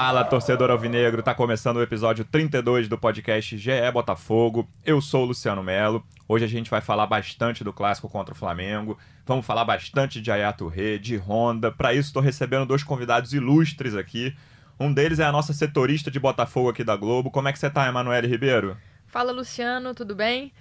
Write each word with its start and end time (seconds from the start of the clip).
Fala, 0.00 0.22
torcedor 0.24 0.70
alvinegro, 0.70 1.24
tá 1.24 1.34
começando 1.34 1.78
o 1.78 1.82
episódio 1.82 2.24
32 2.24 2.86
do 2.86 2.96
podcast 2.96 3.58
GE 3.58 3.72
Botafogo. 3.92 4.68
Eu 4.86 5.00
sou 5.00 5.24
o 5.24 5.26
Luciano 5.26 5.60
Melo. 5.60 6.06
Hoje 6.28 6.44
a 6.44 6.48
gente 6.48 6.70
vai 6.70 6.80
falar 6.80 7.04
bastante 7.08 7.64
do 7.64 7.72
clássico 7.72 8.08
contra 8.08 8.32
o 8.32 8.36
Flamengo. 8.36 8.96
Vamos 9.26 9.44
falar 9.44 9.64
bastante 9.64 10.20
de 10.20 10.30
Ayato 10.30 10.68
Rê, 10.68 11.00
de 11.00 11.16
Honda. 11.16 11.72
Para 11.72 11.94
isso, 11.94 12.10
estou 12.10 12.22
recebendo 12.22 12.64
dois 12.64 12.84
convidados 12.84 13.32
ilustres 13.32 13.96
aqui. 13.96 14.32
Um 14.78 14.92
deles 14.94 15.18
é 15.18 15.24
a 15.24 15.32
nossa 15.32 15.52
setorista 15.52 16.12
de 16.12 16.20
Botafogo 16.20 16.68
aqui 16.68 16.84
da 16.84 16.94
Globo. 16.94 17.28
Como 17.28 17.48
é 17.48 17.52
que 17.52 17.58
você 17.58 17.68
tá, 17.68 17.88
Emanuele 17.88 18.28
Ribeiro? 18.28 18.76
Fala, 19.04 19.32
Luciano, 19.32 19.96
tudo 19.96 20.14
bem? 20.14 20.52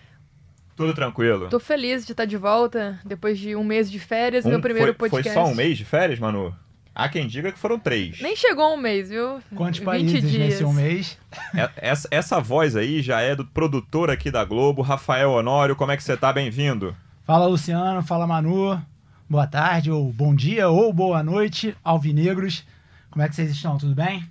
Tudo 0.75 0.95
tranquilo. 0.95 1.47
Tô 1.47 1.59
feliz 1.59 2.07
de 2.07 2.13
estar 2.13 2.25
de 2.25 2.37
volta 2.37 2.99
depois 3.05 3.37
de 3.37 3.55
um 3.55 3.63
mês 3.63 3.91
de 3.91 3.99
férias, 3.99 4.47
Um- 4.47 4.49
meu 4.49 4.61
primeiro 4.61 4.95
foi, 4.95 5.09
podcast. 5.11 5.31
Foi 5.35 5.43
só 5.45 5.47
um 5.47 5.53
mês 5.53 5.77
de 5.77 5.85
férias, 5.85 6.17
Manu? 6.17 6.55
Há 6.99 7.07
quem 7.07 7.27
diga 7.27 7.51
que 7.51 7.59
foram 7.59 7.77
três. 7.77 8.19
Nem 8.21 8.35
chegou 8.35 8.73
um 8.73 8.77
mês, 8.77 9.09
viu? 9.09 9.39
Quantos 9.55 9.77
20 9.77 9.85
países 9.85 10.21
dias. 10.31 10.33
nesse 10.49 10.63
um 10.63 10.73
mês? 10.73 11.15
É- 11.55 11.69
Essa, 11.77 12.07
essa 12.09 12.39
voz 12.39 12.75
aí 12.75 13.03
já 13.03 13.21
é 13.21 13.35
do 13.35 13.45
produtor 13.45 14.09
aqui 14.09 14.31
da 14.31 14.43
Globo, 14.43 14.81
Rafael 14.81 15.29
Honório. 15.29 15.75
Como 15.75 15.91
é 15.91 15.95
que 15.97 16.03
você 16.03 16.17
tá? 16.17 16.33
Bem-vindo. 16.33 16.95
Fala 17.23 17.45
Luciano, 17.45 18.01
fala 18.01 18.25
Manu. 18.25 18.81
Boa 19.29 19.45
tarde, 19.45 19.91
ou 19.91 20.11
bom 20.11 20.33
dia, 20.33 20.69
ou 20.69 20.91
boa 20.91 21.21
noite, 21.21 21.77
alvinegros. 21.83 22.65
Como 23.11 23.21
é 23.23 23.29
que 23.29 23.35
vocês 23.35 23.51
estão? 23.51 23.77
Tudo 23.77 23.93
bem? 23.93 24.21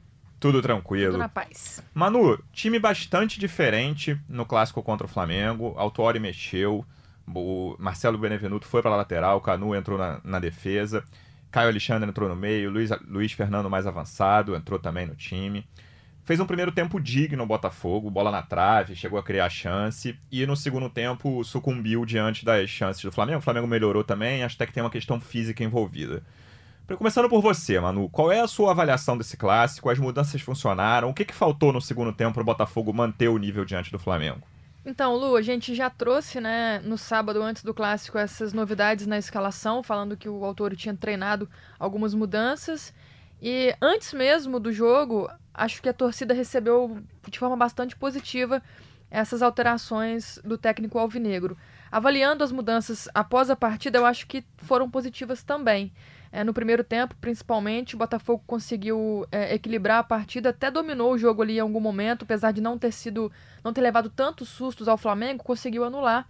Tudo 0.40 0.54
Tudo 0.58 0.62
tranquilo. 0.62 1.16
na 1.16 1.28
paz. 1.28 1.80
Manu, 1.94 2.36
time 2.52 2.80
bastante 2.80 3.38
diferente 3.38 4.18
no 4.28 4.44
clássico 4.44 4.82
contra 4.82 5.06
o 5.06 5.08
Flamengo. 5.08 5.72
Autori 5.76 6.18
mexeu. 6.18 6.84
O 7.32 7.76
Marcelo 7.78 8.18
Benevenuto 8.18 8.66
foi 8.66 8.82
para 8.82 8.90
a 8.90 8.96
lateral, 8.96 9.36
o 9.38 9.40
Canu 9.40 9.72
entrou 9.74 9.96
na, 9.96 10.20
na 10.24 10.38
defesa. 10.40 11.04
Caio 11.50 11.68
Alexandre 11.68 12.08
entrou 12.08 12.28
no 12.28 12.36
meio, 12.36 12.70
Luiz, 12.70 12.90
Luiz 13.08 13.32
Fernando 13.32 13.70
mais 13.70 13.86
avançado, 13.86 14.54
entrou 14.54 14.78
também 14.78 15.06
no 15.06 15.14
time. 15.14 15.66
Fez 16.24 16.40
um 16.40 16.46
primeiro 16.46 16.72
tempo 16.72 17.00
digno 17.00 17.44
o 17.44 17.46
Botafogo, 17.46 18.10
bola 18.10 18.32
na 18.32 18.42
trave, 18.42 18.96
chegou 18.96 19.16
a 19.16 19.22
criar 19.22 19.48
chance. 19.48 20.18
E 20.30 20.44
no 20.44 20.56
segundo 20.56 20.90
tempo 20.90 21.44
sucumbiu 21.44 22.04
diante 22.04 22.44
das 22.44 22.68
chances 22.68 23.02
do 23.02 23.12
Flamengo. 23.12 23.38
O 23.38 23.42
Flamengo 23.42 23.66
melhorou 23.68 24.02
também, 24.02 24.42
acho 24.42 24.56
até 24.56 24.66
que 24.66 24.72
tem 24.72 24.82
uma 24.82 24.90
questão 24.90 25.20
física 25.20 25.62
envolvida. 25.62 26.24
Começando 26.98 27.28
por 27.28 27.40
você, 27.40 27.78
Manu, 27.78 28.08
qual 28.08 28.30
é 28.32 28.40
a 28.40 28.48
sua 28.48 28.72
avaliação 28.72 29.16
desse 29.16 29.36
clássico? 29.36 29.88
As 29.88 29.98
mudanças 29.98 30.40
funcionaram? 30.40 31.10
O 31.10 31.14
que, 31.14 31.24
que 31.24 31.34
faltou 31.34 31.72
no 31.72 31.80
segundo 31.80 32.12
tempo 32.12 32.34
para 32.34 32.42
o 32.42 32.46
Botafogo 32.46 32.92
manter 32.92 33.28
o 33.28 33.38
nível 33.38 33.64
diante 33.64 33.90
do 33.92 33.98
Flamengo? 33.98 34.42
Então, 34.88 35.16
Lu, 35.16 35.34
a 35.34 35.42
gente 35.42 35.74
já 35.74 35.90
trouxe, 35.90 36.40
né, 36.40 36.78
no 36.84 36.96
sábado 36.96 37.42
antes 37.42 37.64
do 37.64 37.74
clássico, 37.74 38.18
essas 38.18 38.52
novidades 38.52 39.04
na 39.04 39.18
escalação, 39.18 39.82
falando 39.82 40.16
que 40.16 40.28
o 40.28 40.44
autor 40.44 40.76
tinha 40.76 40.94
treinado 40.94 41.50
algumas 41.76 42.14
mudanças. 42.14 42.94
E 43.42 43.74
antes 43.82 44.12
mesmo 44.12 44.60
do 44.60 44.72
jogo, 44.72 45.28
acho 45.52 45.82
que 45.82 45.88
a 45.88 45.92
torcida 45.92 46.32
recebeu 46.32 47.02
de 47.28 47.36
forma 47.36 47.56
bastante 47.56 47.96
positiva 47.96 48.62
essas 49.10 49.42
alterações 49.42 50.38
do 50.44 50.56
técnico 50.56 51.00
alvinegro. 51.00 51.58
Avaliando 51.90 52.44
as 52.44 52.52
mudanças 52.52 53.08
após 53.12 53.50
a 53.50 53.56
partida, 53.56 53.98
eu 53.98 54.06
acho 54.06 54.24
que 54.28 54.44
foram 54.58 54.88
positivas 54.88 55.42
também. 55.42 55.92
É, 56.32 56.44
no 56.44 56.52
primeiro 56.52 56.84
tempo, 56.84 57.14
principalmente, 57.20 57.94
o 57.94 57.98
Botafogo 57.98 58.42
conseguiu 58.46 59.26
é, 59.30 59.54
equilibrar 59.54 59.98
a 60.00 60.04
partida, 60.04 60.50
até 60.50 60.70
dominou 60.70 61.12
o 61.12 61.18
jogo 61.18 61.42
ali 61.42 61.56
em 61.56 61.60
algum 61.60 61.80
momento, 61.80 62.24
apesar 62.24 62.52
de 62.52 62.60
não 62.60 62.78
ter 62.78 62.92
sido, 62.92 63.30
não 63.64 63.72
ter 63.72 63.80
levado 63.80 64.10
tantos 64.10 64.48
sustos 64.48 64.88
ao 64.88 64.98
Flamengo, 64.98 65.44
conseguiu 65.44 65.84
anular 65.84 66.26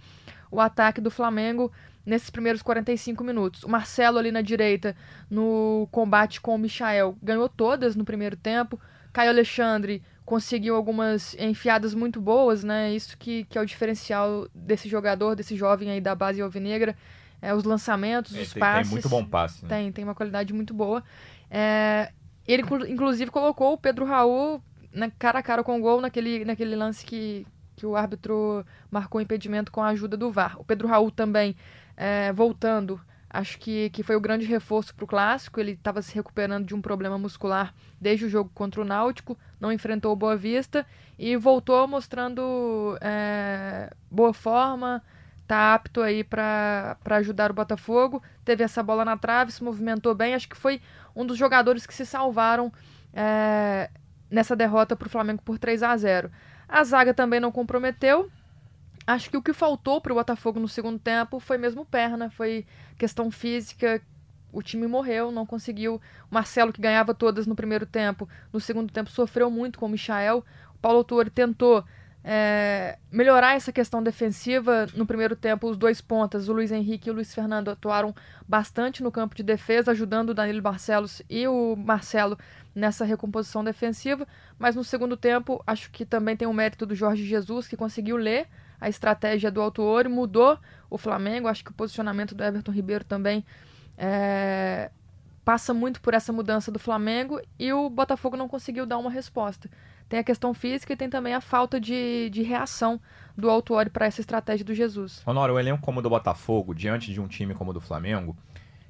o 0.51 0.61
ataque 0.61 1.01
do 1.01 1.11
Flamengo 1.11 1.73
nesses 2.05 2.31
primeiros 2.31 2.62
45 2.62 3.25
minutos. 3.25 3.65
O 3.65 3.69
Marcelo 3.69 4.19
ali 4.19 4.31
na 4.31 4.41
direita, 4.41 4.95
no 5.29 5.89
combate 5.91 6.41
com 6.41 6.55
o 6.55 6.59
Michael, 6.59 7.17
ganhou 7.21 7.49
todas 7.49 7.97
no 7.97 8.05
primeiro 8.05 8.37
tempo. 8.37 8.81
Caio 9.13 9.31
Alexandre 9.31 10.03
conseguiu 10.25 10.77
algumas 10.77 11.34
enfiadas 11.39 11.95
muito 11.95 12.21
boas, 12.21 12.63
né? 12.63 12.93
Isso 12.93 13.17
que, 13.17 13.45
que 13.45 13.59
é 13.59 13.61
o 13.61 13.67
diferencial 13.67 14.49
desse 14.55 14.89
jogador, 14.89 15.34
desse 15.34 15.57
jovem 15.57 15.91
aí 15.91 16.01
da 16.01 16.15
base 16.15 16.41
alvinegra. 16.41 16.97
É, 17.41 17.55
os 17.55 17.65
lançamentos, 17.65 18.33
os 18.33 18.39
tem, 18.39 18.47
tem 18.49 18.61
passes. 18.61 18.91
muito 18.93 19.09
bom 19.09 19.25
passe. 19.25 19.63
Né? 19.63 19.69
Tem, 19.69 19.93
tem 19.93 20.05
uma 20.05 20.15
qualidade 20.15 20.53
muito 20.53 20.73
boa. 20.73 21.03
É, 21.51 22.11
ele, 22.47 22.63
inclu- 22.63 22.87
inclusive, 22.87 23.31
colocou 23.31 23.73
o 23.75 23.79
Pedro 23.79 24.05
Raul 24.05 24.63
na, 24.93 25.11
cara 25.11 25.39
a 25.41 25.43
cara 25.43 25.63
com 25.63 25.79
o 25.79 25.81
gol 25.81 26.01
naquele, 26.01 26.45
naquele 26.45 26.75
lance 26.75 27.05
que, 27.05 27.47
que 27.77 27.85
o 27.85 27.95
árbitro 27.95 28.65
marcou 28.91 29.21
impedimento 29.21 29.71
com 29.71 29.83
a 29.83 29.89
ajuda 29.89 30.17
do 30.17 30.31
VAR. 30.33 30.59
O 30.59 30.65
Pedro 30.65 30.89
Raul 30.89 31.11
também, 31.11 31.55
é, 31.97 32.33
voltando, 32.33 33.01
acho 33.29 33.59
que, 33.59 33.91
que 33.91 34.03
foi 34.03 34.17
o 34.17 34.21
grande 34.21 34.47
reforço 34.47 34.95
para 34.95 35.05
o 35.05 35.09
Clássico. 35.09 35.61
Ele 35.61 35.73
estava 35.73 36.01
se 36.01 36.15
recuperando 36.15 36.67
de 36.67 36.75
um 36.75 36.81
problema 36.81 37.19
muscular 37.19 37.75
desde 38.01 38.25
o 38.25 38.29
jogo 38.31 38.51
contra 38.55 38.81
o 38.81 38.85
Náutico, 38.85 39.37
não 39.61 39.71
enfrentou 39.71 40.13
o 40.13 40.17
Boa 40.17 40.37
Vista 40.37 40.87
e 41.19 41.37
voltou 41.37 41.87
mostrando 41.87 42.97
é, 43.01 43.91
boa 44.11 44.33
forma, 44.33 45.03
tá 45.47 45.75
apto 45.75 46.01
aí 46.01 46.25
para 46.25 46.97
ajudar 47.11 47.51
o 47.51 47.55
Botafogo. 47.55 48.23
Teve 48.45 48.65
essa 48.65 48.83
bola 48.83 49.05
na 49.05 49.17
trave, 49.17 49.53
se 49.53 49.62
movimentou 49.62 50.15
bem. 50.15 50.34
Acho 50.34 50.49
que 50.49 50.57
foi 50.57 50.81
um 51.15 51.25
dos 51.25 51.39
jogadores 51.39 51.87
que 51.87 51.95
se 51.95 52.05
salvaram 52.05 52.73
é, 53.12 53.91
nessa 54.31 54.57
derrota 54.57 54.97
para 54.97 55.07
o 55.07 55.11
Flamengo 55.11 55.43
por 55.43 55.59
3 55.59 55.83
a 55.83 55.97
0 55.97 56.31
A 56.69 56.84
zaga 56.84 57.15
também 57.15 57.41
não 57.41 57.53
comprometeu. 57.53 58.31
Acho 59.07 59.31
que 59.31 59.37
o 59.37 59.43
que 59.43 59.53
faltou 59.53 60.01
para 60.01 60.12
o 60.12 60.17
Botafogo 60.17 60.59
no 60.59 60.67
segundo 60.67 60.99
tempo 60.99 61.39
foi 61.39 61.57
mesmo 61.57 61.84
perna, 61.84 62.28
foi 62.28 62.67
questão 62.99 63.31
física. 63.31 64.03
O 64.53 64.63
time 64.63 64.87
morreu, 64.89 65.31
não 65.31 65.47
conseguiu. 65.47 66.01
O 66.28 66.34
Marcelo, 66.34 66.73
que 66.73 66.81
ganhava 66.81 67.15
todas 67.15 67.47
no 67.47 67.55
primeiro 67.55 67.87
tempo, 67.87 68.28
no 68.53 68.59
segundo 68.59 68.93
tempo 68.93 69.11
sofreu 69.11 69.49
muito 69.49 69.78
com 69.78 69.87
o 69.87 69.89
Michael. 69.89 70.45
O 70.75 70.78
Paulo 70.78 70.99
Autori 70.99 71.31
tentou 71.31 71.84
é, 72.29 72.99
melhorar 73.09 73.55
essa 73.55 73.71
questão 73.71 74.03
defensiva. 74.03 74.89
No 74.97 75.07
primeiro 75.07 75.37
tempo, 75.37 75.71
os 75.71 75.77
dois 75.77 76.01
pontas, 76.01 76.49
o 76.49 76.53
Luiz 76.53 76.73
Henrique 76.73 77.09
e 77.09 77.13
o 77.13 77.15
Luiz 77.15 77.33
Fernando, 77.33 77.69
atuaram 77.69 78.13
bastante 78.49 79.01
no 79.01 79.13
campo 79.13 79.37
de 79.37 79.45
defesa, 79.45 79.93
ajudando 79.93 80.31
o 80.31 80.35
Danilo 80.35 80.61
Barcelos 80.61 81.23
e 81.31 81.47
o 81.47 81.77
Marcelo 81.77 82.37
nessa 82.75 83.05
recomposição 83.05 83.63
defensiva. 83.63 84.27
Mas 84.59 84.75
no 84.75 84.83
segundo 84.83 85.17
tempo, 85.17 85.63
acho 85.65 85.89
que 85.93 86.05
também 86.05 86.37
tem 86.37 86.49
o 86.49 86.53
mérito 86.53 86.85
do 86.85 86.97
Jorge 86.97 87.25
Jesus, 87.25 87.69
que 87.69 87.77
conseguiu 87.77 88.17
ler 88.17 88.49
a 88.81 88.89
estratégia 88.89 89.49
do 89.49 89.63
Autuori, 89.63 90.09
mudou 90.09 90.59
o 90.91 90.99
Flamengo. 90.99 91.47
Acho 91.47 91.65
que 91.65 91.71
o 91.71 91.75
posicionamento 91.75 92.35
do 92.35 92.43
Everton 92.43 92.73
Ribeiro 92.73 93.05
também 93.05 93.47
é, 93.97 94.91
passa 95.45 95.73
muito 95.73 96.01
por 96.01 96.13
essa 96.13 96.33
mudança 96.33 96.73
do 96.73 96.79
Flamengo 96.81 97.41
e 97.57 97.73
o 97.73 97.89
Botafogo 97.89 98.37
não 98.37 98.49
conseguiu 98.49 98.85
dar 98.85 98.99
uma 98.99 99.11
resposta. 99.11 99.71
Tem 100.09 100.21
a 100.21 100.25
questão 100.25 100.55
física 100.55 100.93
e 100.93 100.97
tem 100.97 101.11
também 101.11 101.34
a 101.34 101.41
falta 101.41 101.81
de, 101.81 102.31
de 102.31 102.43
reação 102.43 103.00
do 103.37 103.50
Autuori 103.50 103.91
para 103.91 104.06
essa 104.06 104.21
estratégia 104.21 104.65
do 104.65 104.75
Jesus. 104.75 105.21
Honório, 105.27 105.55
o 105.55 105.59
elenco 105.59 105.83
como 105.83 105.99
o 105.99 106.03
do 106.03 106.09
Botafogo, 106.09 106.75
diante 106.75 107.12
de 107.12 107.21
um 107.21 107.27
time 107.27 107.55
como 107.55 107.71
o 107.71 107.75
do 107.75 107.81
Flamengo, 107.81 108.37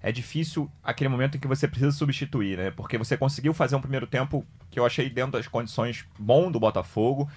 é 0.03 0.13
difícil 0.13 0.71
aquele 0.85 1.09
momento 1.09 1.37
em 1.37 1.41
que 1.41 1.49
você 1.49 1.67
precisa 1.67 1.91
substituir, 1.91 2.59
né? 2.59 2.71
Porque 2.71 2.99
você 2.99 3.17
conseguiu 3.17 3.55
fazer 3.55 3.77
um 3.77 3.81
primeiro 3.81 4.07
tempo 4.07 4.47
que 4.71 4.79
eu 4.79 4.85
achei 4.85 5.09
dentro 5.09 5.33
das 5.33 5.49
condições 5.49 6.05
bom 6.19 6.51
do 6.51 6.61
Botafogo. 6.61 7.29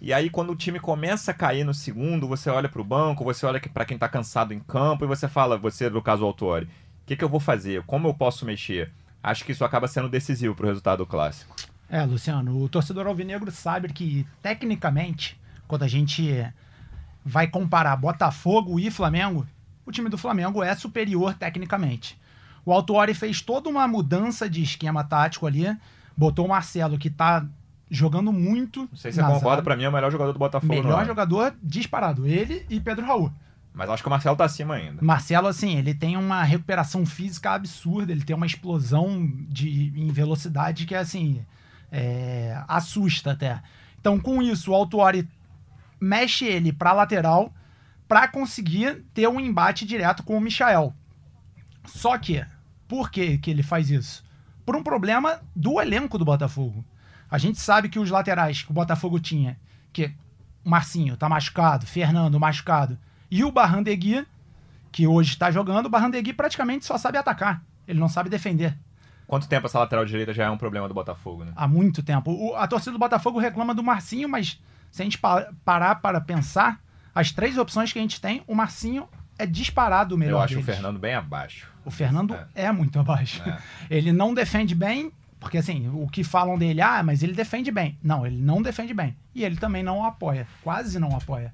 E 0.00 0.12
aí, 0.12 0.30
quando 0.30 0.50
o 0.50 0.56
time 0.56 0.78
começa 0.78 1.32
a 1.32 1.34
cair 1.34 1.64
no 1.64 1.74
segundo, 1.74 2.28
você 2.28 2.48
olha 2.48 2.68
para 2.68 2.80
o 2.80 2.84
banco, 2.84 3.24
você 3.24 3.44
olha 3.44 3.60
para 3.60 3.84
quem 3.84 3.96
está 3.96 4.08
cansado 4.08 4.54
em 4.54 4.60
campo 4.60 5.04
e 5.04 5.08
você 5.08 5.26
fala, 5.28 5.58
você, 5.58 5.90
no 5.90 6.00
caso, 6.00 6.22
o 6.22 6.26
Autori, 6.26 6.66
o 6.66 6.68
que, 7.06 7.16
que 7.16 7.24
eu 7.24 7.28
vou 7.28 7.40
fazer? 7.40 7.82
Como 7.82 8.08
eu 8.08 8.14
posso 8.14 8.46
mexer? 8.46 8.92
Acho 9.22 9.44
que 9.44 9.52
isso 9.52 9.64
acaba 9.64 9.88
sendo 9.88 10.08
decisivo 10.08 10.54
para 10.54 10.64
o 10.64 10.68
resultado 10.68 10.98
do 10.98 11.06
clássico. 11.06 11.54
É, 11.88 12.02
Luciano, 12.04 12.62
o 12.62 12.68
torcedor 12.68 13.06
alvinegro 13.06 13.50
sabe 13.50 13.92
que, 13.92 14.26
tecnicamente, 14.42 15.38
quando 15.68 15.82
a 15.82 15.88
gente 15.88 16.44
vai 17.24 17.46
comparar 17.46 17.96
Botafogo 17.96 18.78
e 18.78 18.90
Flamengo, 18.90 19.46
o 19.86 19.92
time 19.92 20.08
do 20.08 20.18
Flamengo 20.18 20.62
é 20.62 20.74
superior 20.74 21.34
tecnicamente. 21.34 22.18
O 22.64 22.72
Autuori 22.72 23.14
fez 23.14 23.40
toda 23.40 23.68
uma 23.68 23.86
mudança 23.86 24.48
de 24.48 24.62
esquema 24.62 25.04
tático 25.04 25.46
ali, 25.46 25.76
botou 26.16 26.46
o 26.46 26.48
Marcelo, 26.48 26.98
que 26.98 27.10
tá 27.10 27.46
jogando 27.90 28.32
muito. 28.32 28.80
Não 28.90 28.96
sei 28.96 29.12
se 29.12 29.20
você 29.20 29.32
concorda, 29.32 29.62
para 29.62 29.76
mim 29.76 29.84
é 29.84 29.88
o 29.88 29.92
melhor 29.92 30.10
jogador 30.10 30.32
do 30.32 30.38
Botafogo. 30.38 30.72
Melhor 30.72 30.98
ano. 30.98 31.06
jogador 31.06 31.54
disparado, 31.62 32.26
ele 32.26 32.64
e 32.68 32.80
Pedro 32.80 33.06
Raul. 33.06 33.32
Mas 33.72 33.90
acho 33.90 34.02
que 34.02 34.08
o 34.08 34.10
Marcelo 34.10 34.36
tá 34.36 34.44
acima 34.44 34.74
ainda. 34.74 35.02
Marcelo, 35.02 35.48
assim, 35.48 35.76
ele 35.76 35.92
tem 35.92 36.16
uma 36.16 36.44
recuperação 36.44 37.04
física 37.04 37.50
absurda, 37.50 38.12
ele 38.12 38.22
tem 38.22 38.34
uma 38.34 38.46
explosão 38.46 39.28
de, 39.48 39.92
em 39.96 40.12
velocidade 40.12 40.86
que 40.86 40.94
é 40.94 40.98
assim. 40.98 41.44
É, 41.90 42.62
assusta 42.66 43.32
até. 43.32 43.62
Então, 44.00 44.18
com 44.18 44.42
isso, 44.42 44.70
o 44.70 44.74
Autuori 44.74 45.28
mexe 46.00 46.44
ele 46.44 46.72
para 46.72 46.92
lateral 46.92 47.52
para 48.06 48.28
conseguir 48.28 49.04
ter 49.14 49.28
um 49.28 49.40
embate 49.40 49.86
direto 49.86 50.22
com 50.22 50.36
o 50.36 50.40
Michael. 50.40 50.94
Só 51.86 52.16
que, 52.18 52.44
por 52.86 53.10
que, 53.10 53.38
que 53.38 53.50
ele 53.50 53.62
faz 53.62 53.90
isso? 53.90 54.24
Por 54.64 54.76
um 54.76 54.82
problema 54.82 55.40
do 55.54 55.80
elenco 55.80 56.18
do 56.18 56.24
Botafogo. 56.24 56.84
A 57.30 57.38
gente 57.38 57.58
sabe 57.58 57.88
que 57.88 57.98
os 57.98 58.10
laterais 58.10 58.62
que 58.62 58.70
o 58.70 58.74
Botafogo 58.74 59.18
tinha, 59.18 59.58
que 59.92 60.14
o 60.64 60.70
Marcinho 60.70 61.16
tá 61.16 61.28
machucado, 61.28 61.86
Fernando 61.86 62.38
machucado, 62.38 62.98
e 63.30 63.42
o 63.42 63.50
Barrandegui, 63.50 64.26
que 64.92 65.06
hoje 65.06 65.30
está 65.30 65.50
jogando, 65.50 65.86
o 65.86 65.90
Barrandegui 65.90 66.32
praticamente 66.32 66.84
só 66.84 66.96
sabe 66.96 67.18
atacar. 67.18 67.62
Ele 67.86 67.98
não 67.98 68.08
sabe 68.08 68.30
defender. 68.30 68.78
Quanto 69.26 69.48
tempo 69.48 69.66
essa 69.66 69.78
lateral 69.78 70.04
direita 70.04 70.32
já 70.34 70.44
é 70.44 70.50
um 70.50 70.56
problema 70.58 70.86
do 70.86 70.94
Botafogo, 70.94 71.44
né? 71.44 71.52
Há 71.56 71.66
muito 71.66 72.02
tempo. 72.02 72.30
O- 72.30 72.54
a 72.56 72.66
torcida 72.66 72.92
do 72.92 72.98
Botafogo 72.98 73.38
reclama 73.38 73.74
do 73.74 73.82
Marcinho, 73.82 74.28
mas 74.28 74.60
se 74.90 75.02
a 75.02 75.04
gente 75.04 75.18
pa- 75.18 75.48
parar 75.64 75.96
para 75.96 76.20
pensar, 76.20 76.80
as 77.14 77.32
três 77.32 77.56
opções 77.58 77.92
que 77.92 77.98
a 77.98 78.02
gente 78.02 78.20
tem, 78.20 78.42
o 78.46 78.54
Marcinho 78.54 79.08
é 79.38 79.46
disparado 79.46 80.14
o 80.14 80.18
melhor 80.18 80.38
Eu 80.38 80.42
acho 80.42 80.54
o 80.54 80.56
deles. 80.58 80.74
Fernando 80.74 80.98
bem 80.98 81.14
abaixo. 81.14 81.68
O 81.84 81.90
Fernando 81.90 82.34
É. 82.54 82.64
é, 82.66 82.72
muito 82.72 82.98
abaixo. 82.98 83.42
É. 83.48 83.58
Ele 83.90 84.12
não 84.12 84.32
defende 84.34 84.74
bem, 84.74 85.10
porque 85.40 85.58
assim, 85.58 85.88
o 85.94 86.06
que 86.08 86.22
falam 86.22 86.56
dele, 86.58 86.80
ah, 86.80 87.02
mas 87.02 87.22
ele 87.22 87.32
defende 87.34 87.70
bem. 87.70 87.98
Não, 88.02 88.26
ele 88.26 88.40
não 88.40 88.62
defende 88.62 88.94
bem. 88.94 89.14
E 89.34 89.44
ele 89.44 89.56
também 89.56 89.82
não 89.82 90.04
apoia, 90.04 90.46
quase 90.62 90.98
não 90.98 91.14
apoia. 91.16 91.52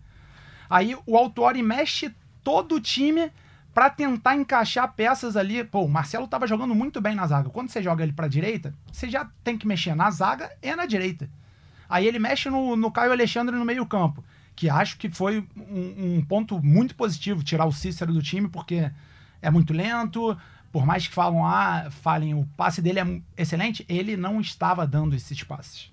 Aí 0.68 0.96
o 1.06 1.16
Autori 1.16 1.62
mexe 1.62 2.14
todo 2.44 2.76
o 2.76 2.80
time 2.80 3.30
pra 3.74 3.88
tentar 3.90 4.36
encaixar 4.36 4.92
peças 4.92 5.36
ali. 5.36 5.64
Pô, 5.64 5.84
o 5.84 5.88
Marcelo 5.88 6.26
tava 6.26 6.46
jogando 6.46 6.74
muito 6.74 7.00
bem 7.00 7.14
na 7.14 7.26
zaga. 7.26 7.50
Quando 7.50 7.68
você 7.68 7.82
joga 7.82 8.02
ele 8.02 8.12
pra 8.12 8.28
direita, 8.28 8.74
você 8.90 9.08
já 9.08 9.28
tem 9.44 9.56
que 9.56 9.66
mexer 9.66 9.94
na 9.94 10.10
zaga 10.10 10.50
e 10.62 10.74
na 10.74 10.86
direita. 10.86 11.28
Aí 11.88 12.06
ele 12.06 12.18
mexe 12.18 12.48
no, 12.48 12.76
no 12.76 12.90
Caio 12.90 13.12
Alexandre 13.12 13.56
no 13.56 13.64
meio-campo, 13.64 14.24
que 14.54 14.70
acho 14.70 14.96
que 14.96 15.10
foi 15.10 15.44
um, 15.56 16.18
um 16.18 16.24
ponto 16.24 16.62
muito 16.62 16.94
positivo 16.94 17.42
tirar 17.42 17.66
o 17.66 17.72
Cícero 17.72 18.12
do 18.12 18.22
time, 18.22 18.48
porque 18.48 18.90
é 19.42 19.50
muito 19.50 19.72
lento. 19.72 20.36
Por 20.70 20.86
mais 20.86 21.08
que 21.08 21.14
falam, 21.14 21.44
ah, 21.44 21.88
falem, 21.90 22.32
o 22.32 22.46
passe 22.56 22.80
dele 22.80 23.00
é 23.00 23.42
excelente, 23.42 23.84
ele 23.88 24.16
não 24.16 24.40
estava 24.40 24.86
dando 24.86 25.16
esses 25.16 25.42
passes. 25.42 25.90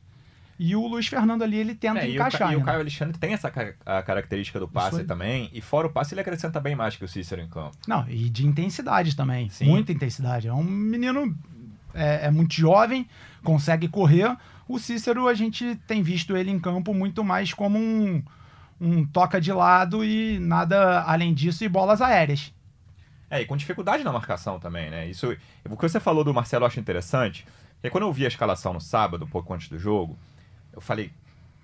E 0.60 0.76
o 0.76 0.88
Luiz 0.88 1.08
Fernando 1.08 1.44
ali, 1.44 1.58
ele 1.58 1.76
tenta 1.76 2.00
É, 2.00 2.08
e, 2.08 2.12
o, 2.14 2.16
encaixar. 2.16 2.40
Ca- 2.40 2.46
e 2.46 2.56
o 2.56 2.60
ainda. 2.60 2.66
Caio 2.66 2.80
Alexandre 2.80 3.18
tem 3.18 3.34
essa 3.34 3.52
ca- 3.52 3.74
a 3.86 4.02
característica 4.02 4.60
do 4.60 4.68
passe 4.68 5.04
também. 5.04 5.50
E 5.54 5.62
fora 5.62 5.86
o 5.86 5.90
passe, 5.92 6.14
ele 6.16 6.22
acrescenta 6.22 6.60
bem 6.60 6.76
mais 6.76 6.96
que 6.96 7.06
o 7.06 7.08
Cícero 7.08 7.42
em 7.42 7.48
campo. 7.48 7.78
Não, 7.88 8.08
e 8.10 8.30
de 8.30 8.46
intensidade 8.46 9.16
também. 9.16 9.50
Sim. 9.50 9.66
Muita 9.66 9.92
intensidade. 9.92 10.48
É 10.48 10.54
um 10.54 10.64
menino 10.64 11.36
é, 11.94 12.26
é 12.26 12.32
muito 12.32 12.54
jovem, 12.56 13.08
consegue 13.44 13.88
correr. 13.88 14.36
O 14.68 14.80
Cícero, 14.80 15.28
a 15.28 15.34
gente 15.36 15.76
tem 15.88 16.02
visto 16.02 16.36
ele 16.36 16.50
em 16.52 16.60
campo 16.60 16.94
muito 16.94 17.24
mais 17.24 17.54
como 17.54 17.78
um, 17.78 18.24
um 18.82 19.06
toca 19.06 19.40
de 19.40 19.52
lado 19.54 20.04
e 20.04 20.40
nada 20.40 21.04
além 21.04 21.34
disso 21.36 21.64
e 21.64 21.70
bolas 21.70 22.02
aéreas. 22.02 22.52
É, 23.30 23.42
e 23.42 23.46
com 23.46 23.56
dificuldade 23.58 24.04
na 24.04 24.12
marcação 24.12 24.60
também, 24.60 24.90
né? 24.90 25.08
Isso, 25.08 25.36
o 25.70 25.78
que 25.78 25.88
você 25.88 26.00
falou 26.00 26.24
do 26.24 26.34
Marcelo 26.34 26.64
eu 26.64 26.68
acho 26.68 26.80
interessante, 26.80 27.46
porque 27.76 27.90
quando 27.90 28.06
eu 28.06 28.12
vi 28.14 28.26
a 28.26 28.28
escalação 28.28 28.74
no 28.74 28.82
sábado, 28.82 29.26
um 29.26 29.28
pouco 29.28 29.54
antes 29.54 29.68
do 29.70 29.78
jogo, 29.78 30.18
eu 30.78 30.82
falei, 30.82 31.12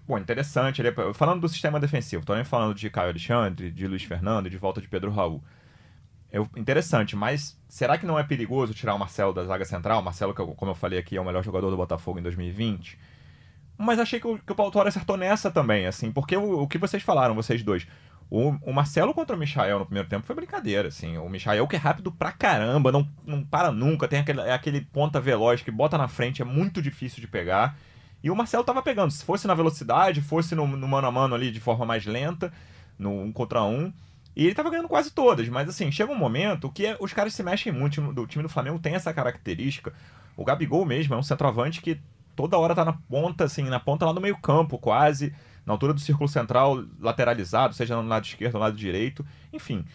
pô, 0.08 0.18
interessante, 0.18 0.82
ele 0.82 0.90
é- 0.90 1.14
falando 1.14 1.42
do 1.42 1.48
sistema 1.48 1.80
defensivo, 1.80 2.26
tô 2.26 2.36
nem 2.36 2.44
falando 2.44 2.74
de 2.74 2.90
Caio 2.90 3.10
Alexandre, 3.10 3.72
de 3.72 3.88
Luiz 3.88 4.04
Fernando, 4.04 4.50
de 4.50 4.58
volta 4.58 4.82
de 4.82 4.88
Pedro 4.88 5.12
Raul. 5.12 5.42
Eu, 6.32 6.50
interessante, 6.58 7.16
mas 7.16 7.56
será 7.70 7.96
que 7.96 8.08
não 8.08 8.18
é 8.18 8.24
perigoso 8.24 8.74
tirar 8.74 8.96
o 8.96 9.00
Marcelo 9.00 9.34
da 9.34 9.46
zaga 9.46 9.64
central? 9.66 10.00
O 10.00 10.04
Marcelo, 10.04 10.34
que 10.34 10.44
como 10.44 10.72
eu 10.72 10.76
falei 10.76 10.98
aqui, 10.98 11.16
é 11.16 11.22
o 11.22 11.26
melhor 11.26 11.44
jogador 11.44 11.70
do 11.70 11.78
Botafogo 11.78 12.20
em 12.20 12.24
2020. 12.24 12.98
Mas 13.78 14.00
achei 14.00 14.20
que 14.20 14.28
o, 14.28 14.40
que 14.40 14.52
o 14.52 14.56
Paulo 14.56 14.72
Torre 14.72 14.88
acertou 14.88 15.16
nessa 15.16 15.52
também, 15.52 15.86
assim, 15.86 16.12
porque 16.12 16.36
o, 16.36 16.62
o 16.64 16.68
que 16.68 16.80
vocês 16.80 17.04
falaram, 17.04 17.36
vocês 17.36 17.62
dois. 17.62 17.86
O, 18.32 18.50
o 18.64 18.74
Marcelo 18.74 19.14
contra 19.14 19.36
o 19.36 19.40
Michael 19.40 19.78
no 19.78 19.86
primeiro 19.86 20.10
tempo 20.10 20.26
foi 20.26 20.36
brincadeira, 20.36 20.88
assim. 20.88 21.18
O 21.18 21.30
Michael 21.30 21.68
que 21.68 21.76
é 21.76 21.80
rápido 21.80 22.12
pra 22.12 22.32
caramba, 22.32 22.92
não, 22.92 23.08
não 23.28 23.44
para 23.44 23.72
nunca, 23.72 24.08
tem 24.08 24.20
aquele, 24.20 24.42
é 24.42 24.54
aquele 24.54 24.82
ponta 24.82 25.22
veloz 25.22 25.62
que 25.62 25.70
bota 25.70 26.00
na 26.00 26.08
frente, 26.08 26.42
é 26.42 26.46
muito 26.46 26.82
difícil 26.82 27.22
de 27.22 27.28
pegar. 27.28 27.78
E 28.24 28.32
o 28.32 28.36
Marcelo 28.36 28.64
tava 28.64 28.82
pegando, 28.82 29.12
se 29.12 29.24
fosse 29.26 29.46
na 29.48 29.54
velocidade, 29.54 30.22
fosse 30.22 30.56
no, 30.56 30.66
no 30.66 30.88
mano 30.88 31.08
a 31.08 31.12
mano 31.12 31.36
ali 31.36 31.52
de 31.52 31.60
forma 31.60 31.86
mais 31.86 32.06
lenta, 32.06 32.54
no 32.98 33.12
um 33.24 33.32
contra 33.34 33.64
um. 33.64 33.92
E 34.36 34.46
ele 34.46 34.56
tava 34.56 34.70
ganhando 34.70 34.88
quase 34.88 35.12
todas, 35.12 35.48
mas 35.50 35.68
assim, 35.70 35.92
chega 35.92 36.12
um 36.12 36.18
momento 36.18 36.70
que 36.72 36.86
é- 36.86 36.98
os 37.00 37.12
caras 37.14 37.34
se 37.34 37.44
mexem 37.44 37.72
muito. 37.72 38.02
O 38.02 38.26
time 38.28 38.42
do- 38.42 38.50
Flamengo 38.50 38.80
tem 38.80 38.96
essa 38.96 39.14
característica. 39.14 39.94
O 40.38 40.44
Gabigol 40.46 40.86
mesmo 40.86 41.14
é 41.14 41.18
um 41.18 41.22
centroavante 41.24 41.82
que 41.82 42.00
toda 42.36 42.58
hora 42.58 42.74
tá 42.74 42.84
na 42.86 42.94
ponta, 42.94 43.44
assim, 43.44 43.64
na 43.64 43.80
ponta 43.80 44.06
lá 44.06 44.14
no 44.14 44.22
meio 44.22 44.38
campo, 44.38 44.80
quase, 44.80 45.36
na 45.66 45.74
altura 45.74 45.94
do 45.94 46.00
círculo 46.00 46.28
central, 46.28 46.84
lateralizado, 47.00 47.76
seja 47.76 48.02
no 48.02 48.08
lado 48.08 48.26
esquerdo 48.26 48.56
ou 48.56 48.60
no 48.60 48.66
lado 48.66 48.76
direito, 48.78 49.24
enfim. 49.52 49.86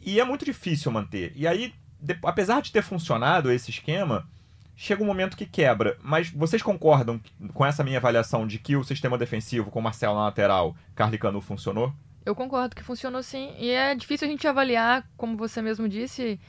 E 0.00 0.20
é 0.20 0.24
muito 0.24 0.44
difícil 0.44 0.92
manter. 0.92 1.32
E 1.34 1.46
aí, 1.46 1.74
de- 2.00 2.18
apesar 2.22 2.60
de 2.62 2.70
ter 2.70 2.82
funcionado 2.82 3.50
esse 3.50 3.70
esquema, 3.70 4.28
chega 4.76 5.02
um 5.02 5.06
momento 5.06 5.36
que 5.36 5.46
quebra. 5.46 5.96
Mas 6.02 6.30
vocês 6.30 6.62
concordam 6.62 7.20
com 7.52 7.64
essa 7.64 7.84
minha 7.84 7.98
avaliação 7.98 8.46
de 8.46 8.58
que 8.58 8.76
o 8.76 8.84
sistema 8.84 9.18
defensivo 9.18 9.70
com 9.70 9.78
o 9.78 9.82
Marcelo 9.82 10.14
na 10.14 10.24
lateral, 10.24 10.76
Carly 10.94 11.18
Canu 11.18 11.40
funcionou? 11.40 11.92
Eu 12.24 12.34
concordo 12.34 12.74
que 12.74 12.82
funcionou 12.82 13.22
sim. 13.22 13.54
E 13.58 13.70
é 13.70 13.94
difícil 13.94 14.26
a 14.26 14.30
gente 14.30 14.46
avaliar, 14.48 15.06
como 15.16 15.36
você 15.36 15.60
mesmo 15.60 15.88
disse, 15.88 16.40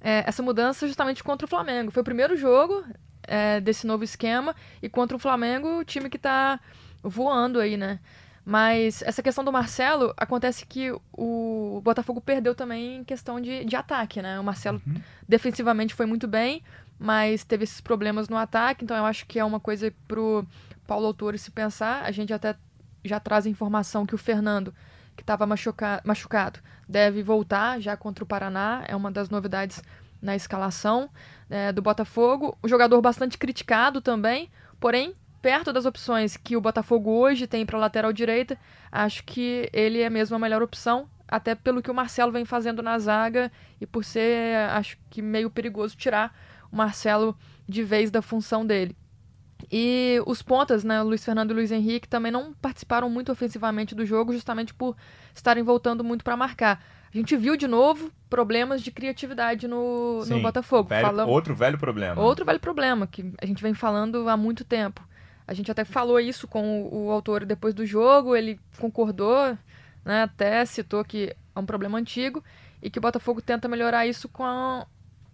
é, 0.00 0.24
essa 0.26 0.42
mudança 0.42 0.86
justamente 0.86 1.24
contra 1.24 1.46
o 1.46 1.48
Flamengo. 1.48 1.90
Foi 1.90 2.02
o 2.02 2.04
primeiro 2.04 2.36
jogo 2.36 2.84
é, 3.22 3.60
desse 3.60 3.86
novo 3.86 4.04
esquema 4.04 4.54
e 4.82 4.88
contra 4.88 5.16
o 5.16 5.20
Flamengo, 5.20 5.78
o 5.78 5.84
time 5.84 6.10
que 6.10 6.18
tá 6.18 6.60
voando 7.02 7.58
aí, 7.58 7.76
né? 7.76 7.98
Mas 8.44 9.02
essa 9.02 9.22
questão 9.22 9.44
do 9.44 9.52
Marcelo, 9.52 10.12
acontece 10.16 10.66
que 10.66 10.92
o 11.12 11.80
Botafogo 11.84 12.20
perdeu 12.20 12.54
também 12.54 12.96
em 12.96 13.04
questão 13.04 13.40
de, 13.40 13.64
de 13.64 13.76
ataque, 13.76 14.20
né? 14.20 14.38
O 14.40 14.44
Marcelo 14.44 14.82
defensivamente 15.28 15.94
foi 15.94 16.06
muito 16.06 16.26
bem, 16.26 16.60
mas 17.02 17.42
teve 17.42 17.64
esses 17.64 17.80
problemas 17.80 18.28
no 18.28 18.36
ataque, 18.36 18.84
então 18.84 18.96
eu 18.96 19.04
acho 19.04 19.26
que 19.26 19.36
é 19.36 19.44
uma 19.44 19.58
coisa 19.58 19.92
pro 20.06 20.46
Paulo 20.86 21.06
Autori 21.06 21.36
se 21.36 21.50
pensar. 21.50 22.04
A 22.04 22.12
gente 22.12 22.32
até 22.32 22.54
já 23.04 23.18
traz 23.18 23.44
a 23.44 23.50
informação 23.50 24.06
que 24.06 24.14
o 24.14 24.18
Fernando, 24.18 24.72
que 25.16 25.22
estava 25.24 25.44
machuca 25.44 26.00
machucado, 26.04 26.60
deve 26.88 27.20
voltar 27.20 27.80
já 27.80 27.96
contra 27.96 28.22
o 28.22 28.26
Paraná, 28.26 28.84
é 28.86 28.94
uma 28.94 29.10
das 29.10 29.28
novidades 29.28 29.82
na 30.22 30.36
escalação 30.36 31.10
é, 31.50 31.72
do 31.72 31.82
Botafogo. 31.82 32.56
O 32.62 32.68
jogador 32.68 33.02
bastante 33.02 33.36
criticado 33.36 34.00
também, 34.00 34.48
porém, 34.78 35.16
perto 35.42 35.72
das 35.72 35.84
opções 35.84 36.36
que 36.36 36.56
o 36.56 36.60
Botafogo 36.60 37.10
hoje 37.10 37.48
tem 37.48 37.66
para 37.66 37.80
lateral 37.80 38.12
direita, 38.12 38.56
acho 38.92 39.24
que 39.24 39.68
ele 39.72 40.00
é 40.00 40.08
mesmo 40.08 40.36
a 40.36 40.38
melhor 40.38 40.62
opção, 40.62 41.08
até 41.26 41.56
pelo 41.56 41.82
que 41.82 41.90
o 41.90 41.94
Marcelo 41.94 42.30
vem 42.30 42.44
fazendo 42.44 42.80
na 42.80 42.96
zaga 43.00 43.50
e 43.80 43.86
por 43.86 44.04
ser, 44.04 44.54
acho 44.70 44.96
que 45.10 45.20
meio 45.20 45.50
perigoso 45.50 45.96
tirar 45.96 46.32
o 46.72 46.76
Marcelo 46.76 47.36
de 47.68 47.82
vez 47.84 48.10
da 48.10 48.22
função 48.22 48.64
dele. 48.66 48.96
E 49.70 50.20
os 50.26 50.42
pontas, 50.42 50.82
né, 50.82 51.00
Luiz 51.02 51.24
Fernando 51.24 51.52
e 51.52 51.54
Luiz 51.54 51.70
Henrique, 51.70 52.08
também 52.08 52.32
não 52.32 52.52
participaram 52.54 53.08
muito 53.08 53.30
ofensivamente 53.30 53.94
do 53.94 54.04
jogo, 54.04 54.32
justamente 54.32 54.74
por 54.74 54.96
estarem 55.34 55.62
voltando 55.62 56.02
muito 56.02 56.24
para 56.24 56.36
marcar. 56.36 56.82
A 57.14 57.16
gente 57.16 57.36
viu 57.36 57.56
de 57.56 57.68
novo 57.68 58.10
problemas 58.28 58.82
de 58.82 58.90
criatividade 58.90 59.68
no, 59.68 60.18
no 60.20 60.24
Sim, 60.24 60.42
Botafogo. 60.42 60.88
Velho- 60.88 61.28
Outro 61.28 61.54
velho 61.54 61.78
problema. 61.78 62.20
Outro 62.20 62.44
velho 62.44 62.58
problema, 62.58 63.06
que 63.06 63.32
a 63.40 63.46
gente 63.46 63.62
vem 63.62 63.72
falando 63.74 64.28
há 64.28 64.36
muito 64.36 64.64
tempo. 64.64 65.06
A 65.46 65.54
gente 65.54 65.70
até 65.70 65.84
falou 65.84 66.18
isso 66.18 66.48
com 66.48 66.82
o, 66.84 67.06
o 67.06 67.10
autor 67.10 67.44
depois 67.44 67.74
do 67.74 67.84
jogo, 67.86 68.34
ele 68.34 68.58
concordou, 68.78 69.56
né, 70.04 70.22
até 70.22 70.64
citou 70.64 71.04
que 71.04 71.34
é 71.54 71.58
um 71.60 71.66
problema 71.66 71.98
antigo 71.98 72.42
e 72.82 72.88
que 72.90 72.98
o 72.98 73.02
Botafogo 73.02 73.40
tenta 73.42 73.68
melhorar 73.68 74.06
isso 74.06 74.28
com 74.28 74.44
a, 74.44 74.86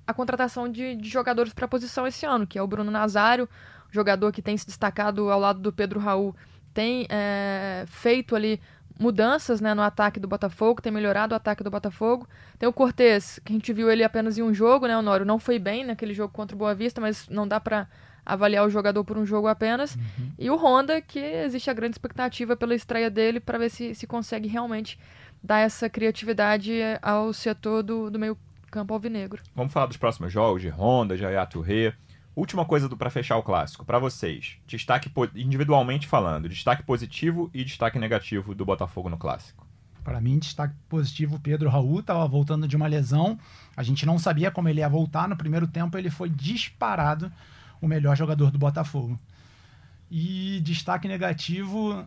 a 0.08 0.14
contratação 0.14 0.70
de, 0.70 0.96
de 0.96 1.06
jogadores 1.06 1.52
para 1.52 1.66
a 1.66 1.68
posição 1.68 2.06
esse 2.06 2.24
ano, 2.24 2.46
que 2.46 2.58
é 2.58 2.62
o 2.62 2.66
Bruno 2.66 2.90
Nazário, 2.90 3.46
jogador 3.90 4.32
que 4.32 4.40
tem 4.40 4.56
se 4.56 4.64
destacado 4.64 5.30
ao 5.30 5.38
lado 5.38 5.60
do 5.60 5.70
Pedro 5.70 6.00
Raul, 6.00 6.34
tem 6.72 7.06
é, 7.10 7.84
feito 7.86 8.34
ali 8.34 8.58
mudanças 8.98 9.60
né, 9.60 9.74
no 9.74 9.82
ataque 9.82 10.18
do 10.18 10.26
Botafogo, 10.26 10.80
tem 10.80 10.90
melhorado 10.90 11.34
o 11.34 11.36
ataque 11.36 11.62
do 11.62 11.70
Botafogo. 11.70 12.26
Tem 12.58 12.66
o 12.66 12.72
Cortez, 12.72 13.38
que 13.44 13.52
a 13.52 13.54
gente 13.54 13.70
viu 13.70 13.90
ele 13.90 14.02
apenas 14.02 14.38
em 14.38 14.42
um 14.42 14.54
jogo, 14.54 14.86
né? 14.86 14.96
O 14.96 15.02
Nório 15.02 15.26
não 15.26 15.38
foi 15.38 15.58
bem 15.58 15.84
naquele 15.84 16.14
jogo 16.14 16.32
contra 16.32 16.56
o 16.56 16.58
Boa 16.58 16.74
Vista, 16.74 17.02
mas 17.02 17.28
não 17.28 17.46
dá 17.46 17.60
para 17.60 17.86
avaliar 18.24 18.66
o 18.66 18.70
jogador 18.70 19.04
por 19.04 19.18
um 19.18 19.26
jogo 19.26 19.46
apenas. 19.46 19.96
E 20.38 20.50
o 20.50 20.56
Honda, 20.56 21.02
que 21.02 21.18
existe 21.18 21.68
a 21.68 21.74
grande 21.74 21.94
expectativa 21.94 22.56
pela 22.56 22.74
estreia 22.74 23.10
dele 23.10 23.40
para 23.40 23.58
ver 23.58 23.68
se, 23.68 23.94
se 23.94 24.06
consegue 24.06 24.48
realmente 24.48 24.98
dar 25.42 25.60
essa 25.60 25.88
criatividade 25.88 26.80
ao 27.02 27.32
setor 27.32 27.82
do, 27.82 28.10
do 28.10 28.18
meio 28.18 28.36
campo 28.70 28.94
alvinegro. 28.94 29.42
Vamos 29.54 29.72
falar 29.72 29.86
dos 29.86 29.96
próximos 29.96 30.32
jogos, 30.32 30.62
de 30.62 30.68
Honda, 30.68 31.16
de 31.16 31.22
Yaya 31.22 31.46
Touré. 31.46 31.94
Última 32.36 32.64
coisa 32.64 32.88
do 32.88 32.96
para 32.96 33.10
fechar 33.10 33.36
o 33.36 33.42
clássico, 33.42 33.84
para 33.84 33.98
vocês, 33.98 34.58
destaque 34.64 35.10
individualmente 35.34 36.06
falando, 36.06 36.48
destaque 36.48 36.84
positivo 36.84 37.50
e 37.52 37.64
destaque 37.64 37.98
negativo 37.98 38.54
do 38.54 38.64
Botafogo 38.64 39.08
no 39.08 39.18
clássico. 39.18 39.66
Para 40.04 40.20
mim, 40.20 40.38
destaque 40.38 40.74
positivo, 40.88 41.40
Pedro 41.40 41.68
Raul 41.68 42.00
estava 42.00 42.26
voltando 42.26 42.68
de 42.68 42.76
uma 42.76 42.86
lesão. 42.86 43.38
A 43.76 43.82
gente 43.82 44.06
não 44.06 44.18
sabia 44.18 44.50
como 44.50 44.68
ele 44.68 44.80
ia 44.80 44.88
voltar. 44.88 45.28
No 45.28 45.36
primeiro 45.36 45.66
tempo, 45.66 45.98
ele 45.98 46.08
foi 46.08 46.30
disparado 46.30 47.30
o 47.80 47.86
melhor 47.86 48.16
jogador 48.16 48.50
do 48.50 48.58
Botafogo. 48.58 49.18
E 50.10 50.60
destaque 50.62 51.06
negativo, 51.06 52.06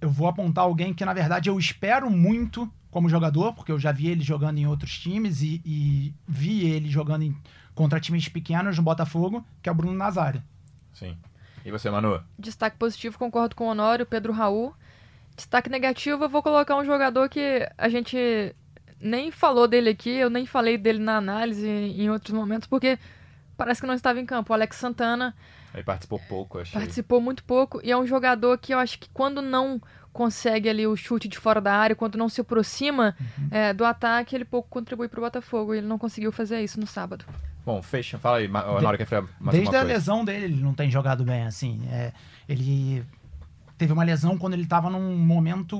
eu 0.00 0.10
vou 0.10 0.28
apontar 0.28 0.64
alguém 0.64 0.94
que, 0.94 1.04
na 1.04 1.12
verdade, 1.12 1.48
eu 1.48 1.58
espero 1.58 2.10
muito 2.10 2.70
como 2.90 3.08
jogador, 3.08 3.52
porque 3.52 3.70
eu 3.70 3.78
já 3.78 3.92
vi 3.92 4.08
ele 4.08 4.22
jogando 4.22 4.58
em 4.58 4.66
outros 4.66 4.98
times 4.98 5.42
e, 5.42 5.60
e 5.64 6.14
vi 6.26 6.64
ele 6.66 6.88
jogando 6.88 7.22
em, 7.22 7.36
contra 7.74 8.00
times 8.00 8.28
pequenos 8.28 8.76
no 8.76 8.82
Botafogo, 8.82 9.44
que 9.62 9.68
é 9.68 9.72
o 9.72 9.74
Bruno 9.74 9.94
Nazário. 9.94 10.42
Sim. 10.92 11.16
E 11.64 11.70
você, 11.70 11.90
Manu? 11.90 12.22
Destaque 12.38 12.76
positivo, 12.76 13.18
concordo 13.18 13.54
com 13.54 13.64
o 13.64 13.70
Honório, 13.70 14.06
Pedro 14.06 14.32
Raul. 14.32 14.74
Destaque 15.36 15.70
negativo, 15.70 16.24
eu 16.24 16.28
vou 16.28 16.42
colocar 16.42 16.76
um 16.76 16.84
jogador 16.84 17.28
que 17.28 17.68
a 17.78 17.88
gente 17.88 18.54
nem 19.00 19.30
falou 19.30 19.68
dele 19.68 19.90
aqui, 19.90 20.10
eu 20.10 20.28
nem 20.28 20.44
falei 20.44 20.76
dele 20.76 20.98
na 20.98 21.16
análise 21.16 21.66
em 21.66 22.10
outros 22.10 22.34
momentos, 22.34 22.68
porque 22.68 22.98
parece 23.56 23.80
que 23.80 23.86
não 23.86 23.94
estava 23.94 24.20
em 24.20 24.26
campo. 24.26 24.52
O 24.52 24.54
Alex 24.54 24.76
Santana. 24.76 25.34
Ele 25.74 25.84
participou 25.84 26.20
pouco, 26.28 26.58
achei. 26.58 26.78
Participou 26.78 27.20
muito 27.20 27.44
pouco 27.44 27.80
e 27.82 27.90
é 27.90 27.96
um 27.96 28.06
jogador 28.06 28.58
que 28.58 28.74
eu 28.74 28.78
acho 28.78 28.98
que 28.98 29.08
quando 29.10 29.40
não 29.40 29.80
consegue 30.12 30.68
ali 30.68 30.86
o 30.86 30.96
chute 30.96 31.28
de 31.28 31.38
fora 31.38 31.60
da 31.60 31.72
área, 31.72 31.94
quando 31.94 32.18
não 32.18 32.28
se 32.28 32.40
aproxima 32.40 33.14
uhum. 33.20 33.48
é, 33.50 33.72
do 33.72 33.84
ataque, 33.84 34.34
ele 34.34 34.44
pouco 34.44 34.68
contribui 34.68 35.08
para 35.08 35.20
o 35.20 35.22
Botafogo. 35.22 35.74
E 35.74 35.78
ele 35.78 35.86
não 35.86 35.98
conseguiu 35.98 36.32
fazer 36.32 36.60
isso 36.62 36.80
no 36.80 36.86
sábado. 36.86 37.24
Bom, 37.64 37.80
fecha, 37.82 38.18
fala 38.18 38.38
aí, 38.38 38.48
na 38.48 38.64
hora 38.64 38.96
que 38.96 39.06
mais 39.38 39.56
Desde 39.56 39.76
a 39.76 39.82
lesão 39.82 40.24
dele, 40.24 40.46
ele 40.46 40.62
não 40.62 40.74
tem 40.74 40.90
jogado 40.90 41.24
bem, 41.24 41.44
assim. 41.44 41.80
É, 41.92 42.12
ele 42.48 43.04
teve 43.80 43.94
uma 43.94 44.04
lesão 44.04 44.36
quando 44.36 44.52
ele 44.52 44.64
estava 44.64 44.90
num 44.90 45.16
momento. 45.16 45.74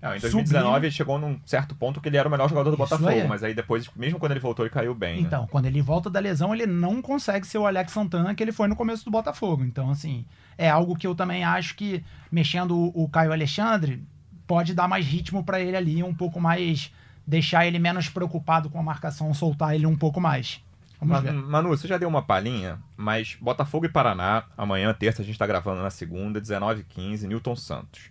Não, 0.00 0.16
em 0.16 0.20
2019 0.20 0.48
sublime. 0.48 0.86
ele 0.86 0.90
chegou 0.90 1.18
num 1.18 1.38
certo 1.44 1.74
ponto 1.74 2.00
que 2.00 2.08
ele 2.08 2.16
era 2.16 2.26
o 2.26 2.30
melhor 2.30 2.48
jogador 2.48 2.70
do 2.70 2.82
Isso 2.82 2.96
Botafogo, 2.96 3.10
é. 3.10 3.26
mas 3.26 3.44
aí 3.44 3.52
depois, 3.52 3.90
mesmo 3.94 4.18
quando 4.18 4.32
ele 4.32 4.40
voltou, 4.40 4.64
ele 4.64 4.72
caiu 4.72 4.94
bem. 4.94 5.16
Né? 5.16 5.26
Então, 5.26 5.42
né? 5.42 5.48
quando 5.50 5.66
ele 5.66 5.82
volta 5.82 6.08
da 6.08 6.18
lesão, 6.18 6.54
ele 6.54 6.66
não 6.66 7.02
consegue 7.02 7.46
ser 7.46 7.58
o 7.58 7.66
Alex 7.66 7.92
Santana 7.92 8.34
que 8.34 8.42
ele 8.42 8.52
foi 8.52 8.68
no 8.68 8.74
começo 8.74 9.04
do 9.04 9.10
Botafogo. 9.10 9.64
Então, 9.64 9.90
assim, 9.90 10.24
é 10.56 10.70
algo 10.70 10.96
que 10.96 11.06
eu 11.06 11.14
também 11.14 11.44
acho 11.44 11.76
que, 11.76 12.02
mexendo 12.30 12.90
o 12.94 13.06
Caio 13.06 13.32
Alexandre, 13.32 14.02
pode 14.46 14.72
dar 14.72 14.88
mais 14.88 15.04
ritmo 15.04 15.44
para 15.44 15.60
ele 15.60 15.76
ali, 15.76 16.02
um 16.02 16.14
pouco 16.14 16.40
mais. 16.40 16.90
deixar 17.26 17.66
ele 17.66 17.78
menos 17.78 18.08
preocupado 18.08 18.70
com 18.70 18.78
a 18.78 18.82
marcação, 18.82 19.34
soltar 19.34 19.74
ele 19.74 19.84
um 19.84 19.96
pouco 19.96 20.22
mais. 20.22 20.62
Manu, 21.04 21.68
você 21.68 21.88
já 21.88 21.98
deu 21.98 22.08
uma 22.08 22.22
palhinha, 22.22 22.78
mas 22.96 23.36
Botafogo 23.40 23.86
e 23.86 23.88
Paraná, 23.88 24.44
amanhã, 24.56 24.92
terça, 24.94 25.22
a 25.22 25.24
gente 25.24 25.34
está 25.34 25.46
gravando 25.46 25.82
na 25.82 25.90
segunda, 25.90 26.40
19h15, 26.40 27.22
Newton 27.22 27.56
Santos. 27.56 28.10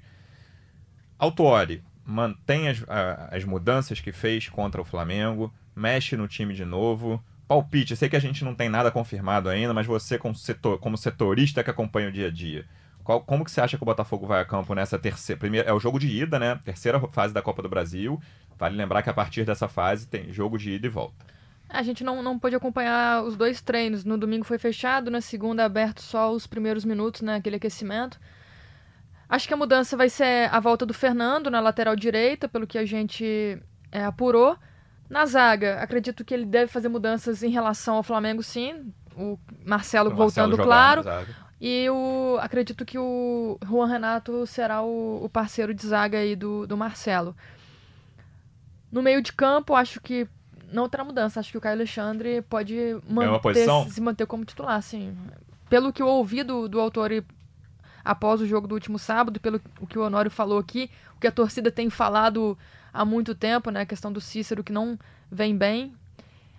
Autuori 1.17 1.83
mantém 2.05 2.67
as, 2.67 2.83
as 3.29 3.43
mudanças 3.43 3.99
que 4.01 4.11
fez 4.11 4.49
contra 4.49 4.81
o 4.81 4.85
Flamengo, 4.85 5.53
mexe 5.75 6.17
no 6.17 6.27
time 6.27 6.53
de 6.53 6.65
novo. 6.65 7.23
Palpite, 7.47 7.95
sei 7.95 8.09
que 8.09 8.15
a 8.15 8.19
gente 8.21 8.43
não 8.43 8.55
tem 8.55 8.69
nada 8.69 8.91
confirmado 8.91 9.49
ainda, 9.49 9.73
mas 9.73 9.85
você, 9.85 10.17
como, 10.17 10.33
setor, 10.33 10.79
como 10.79 10.97
setorista 10.97 11.63
que 11.63 11.69
acompanha 11.69 12.09
o 12.09 12.11
dia 12.11 12.27
a 12.27 12.31
dia, 12.31 12.65
qual, 13.03 13.21
como 13.21 13.43
que 13.43 13.51
você 13.51 13.61
acha 13.61 13.77
que 13.77 13.83
o 13.83 13.85
Botafogo 13.85 14.25
vai 14.25 14.41
a 14.41 14.45
campo 14.45 14.73
nessa 14.73 14.97
terceira. 14.97 15.39
Primeira, 15.39 15.69
é 15.69 15.73
o 15.73 15.79
jogo 15.79 15.99
de 15.99 16.07
ida, 16.07 16.39
né? 16.39 16.59
Terceira 16.63 16.99
fase 17.11 17.33
da 17.33 17.41
Copa 17.41 17.61
do 17.61 17.69
Brasil. 17.69 18.21
Vale 18.57 18.75
lembrar 18.75 19.01
que 19.01 19.09
a 19.09 19.13
partir 19.13 19.43
dessa 19.43 19.67
fase 19.67 20.07
tem 20.07 20.31
jogo 20.31 20.57
de 20.57 20.71
ida 20.71 20.87
e 20.87 20.89
volta. 20.89 21.25
A 21.71 21.83
gente 21.83 22.03
não, 22.03 22.21
não 22.21 22.37
pôde 22.37 22.55
acompanhar 22.55 23.23
os 23.23 23.35
dois 23.35 23.61
treinos. 23.61 24.03
No 24.03 24.17
domingo 24.17 24.45
foi 24.45 24.57
fechado, 24.57 25.09
na 25.09 25.21
segunda 25.21 25.65
aberto 25.65 26.01
só 26.01 26.31
os 26.31 26.45
primeiros 26.45 26.83
minutos, 26.85 27.21
né, 27.21 27.35
aquele 27.35 27.55
aquecimento. 27.55 28.19
Acho 29.29 29.47
que 29.47 29.53
a 29.53 29.57
mudança 29.57 29.95
vai 29.95 30.09
ser 30.09 30.53
a 30.53 30.59
volta 30.59 30.85
do 30.85 30.93
Fernando 30.93 31.49
na 31.49 31.61
lateral 31.61 31.95
direita, 31.95 32.49
pelo 32.49 32.67
que 32.67 32.77
a 32.77 32.85
gente 32.85 33.57
é, 33.91 34.03
apurou. 34.03 34.57
Na 35.09 35.25
zaga, 35.25 35.81
acredito 35.81 36.23
que 36.25 36.33
ele 36.33 36.45
deve 36.45 36.71
fazer 36.71 36.89
mudanças 36.89 37.41
em 37.41 37.49
relação 37.49 37.95
ao 37.95 38.03
Flamengo, 38.03 38.43
sim. 38.43 38.93
O 39.15 39.39
Marcelo 39.65 40.11
o 40.11 40.15
voltando, 40.15 40.57
Marcelo 40.57 41.03
claro. 41.03 41.27
E 41.61 41.89
o, 41.89 42.37
acredito 42.41 42.83
que 42.83 42.97
o 42.97 43.57
Juan 43.63 43.87
Renato 43.87 44.45
será 44.47 44.81
o, 44.81 45.23
o 45.23 45.29
parceiro 45.29 45.73
de 45.73 45.85
zaga 45.85 46.17
aí 46.17 46.35
do, 46.35 46.65
do 46.65 46.75
Marcelo. 46.75 47.35
No 48.91 49.01
meio 49.01 49.21
de 49.21 49.31
campo, 49.31 49.75
acho 49.75 50.01
que 50.01 50.27
não 50.71 50.89
terá 50.89 51.03
mudança. 51.03 51.39
Acho 51.39 51.51
que 51.51 51.57
o 51.57 51.61
Caio 51.61 51.75
Alexandre 51.75 52.41
pode 52.43 52.75
manter, 53.07 53.65
se 53.89 54.01
manter 54.01 54.25
como 54.25 54.45
titular, 54.45 54.77
assim. 54.77 55.15
Pelo 55.69 55.93
que 55.93 56.01
eu 56.01 56.07
ouvi 56.07 56.43
do, 56.43 56.67
do 56.67 56.79
autor 56.79 57.11
após 58.03 58.41
o 58.41 58.47
jogo 58.47 58.67
do 58.67 58.73
último 58.73 58.97
sábado, 58.97 59.39
pelo 59.39 59.59
que 59.87 59.97
o 59.97 60.03
Honório 60.03 60.31
falou 60.31 60.57
aqui, 60.57 60.89
o 61.15 61.19
que 61.19 61.27
a 61.27 61.31
torcida 61.31 61.71
tem 61.71 61.89
falado 61.89 62.57
há 62.91 63.05
muito 63.05 63.35
tempo, 63.35 63.69
né? 63.69 63.81
A 63.81 63.85
questão 63.85 64.11
do 64.11 64.19
Cícero 64.19 64.63
que 64.63 64.71
não 64.71 64.97
vem 65.31 65.55
bem. 65.55 65.93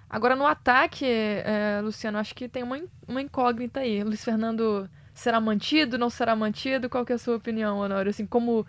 Agora, 0.08 0.36
no 0.36 0.46
ataque, 0.46 1.06
é, 1.06 1.80
Luciano, 1.82 2.18
acho 2.18 2.34
que 2.34 2.48
tem 2.48 2.62
uma, 2.62 2.78
uma 3.08 3.22
incógnita 3.22 3.80
aí. 3.80 4.04
Luiz 4.04 4.22
Fernando 4.22 4.88
será 5.14 5.40
mantido, 5.40 5.96
não 5.98 6.10
será 6.10 6.36
mantido? 6.36 6.88
Qual 6.88 7.04
que 7.04 7.12
é 7.12 7.14
a 7.14 7.18
sua 7.18 7.36
opinião, 7.36 7.78
Honório? 7.78 8.10
Assim, 8.10 8.26
como 8.26 8.66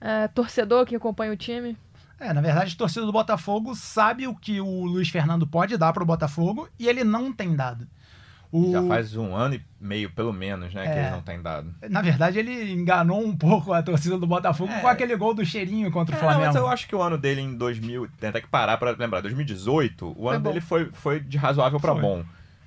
é, 0.00 0.28
torcedor 0.28 0.84
que 0.84 0.96
acompanha 0.96 1.32
o 1.32 1.36
time? 1.36 1.76
É, 2.18 2.32
na 2.32 2.40
verdade, 2.40 2.74
a 2.74 2.78
torcida 2.78 3.04
do 3.04 3.12
Botafogo 3.12 3.74
sabe 3.74 4.26
o 4.26 4.34
que 4.34 4.60
o 4.60 4.84
Luiz 4.84 5.08
Fernando 5.08 5.46
pode 5.46 5.76
dar 5.76 5.92
para 5.92 6.02
o 6.02 6.06
Botafogo 6.06 6.68
e 6.78 6.88
ele 6.88 7.04
não 7.04 7.32
tem 7.32 7.54
dado. 7.54 7.86
O... 8.52 8.70
Já 8.70 8.82
faz 8.86 9.16
um 9.16 9.34
ano 9.34 9.56
e 9.56 9.62
meio, 9.80 10.08
pelo 10.10 10.32
menos, 10.32 10.72
né, 10.72 10.86
é, 10.86 10.92
que 10.92 10.98
ele 11.00 11.10
não 11.10 11.22
tem 11.22 11.42
dado. 11.42 11.74
Na 11.90 12.00
verdade, 12.00 12.38
ele 12.38 12.72
enganou 12.72 13.20
um 13.20 13.36
pouco 13.36 13.72
a 13.72 13.82
torcida 13.82 14.16
do 14.16 14.28
Botafogo 14.28 14.72
é. 14.72 14.80
com 14.80 14.86
aquele 14.86 15.16
gol 15.16 15.34
do 15.34 15.44
cheirinho 15.44 15.90
contra 15.90 16.14
o 16.14 16.18
é, 16.18 16.20
Flamengo. 16.20 16.46
Mas 16.46 16.54
eu 16.54 16.68
acho 16.68 16.86
que 16.86 16.94
o 16.94 17.02
ano 17.02 17.18
dele 17.18 17.40
em 17.40 17.56
2000, 17.56 18.08
tem 18.20 18.30
até 18.30 18.40
que 18.40 18.46
parar 18.46 18.76
para 18.78 18.92
lembrar, 18.92 19.22
2018, 19.22 20.14
o 20.16 20.28
ano 20.28 20.38
dele 20.38 20.60
foi, 20.60 20.88
foi 20.92 21.18
de 21.18 21.36
razoável 21.36 21.80
para 21.80 21.94
bom. 21.96 22.24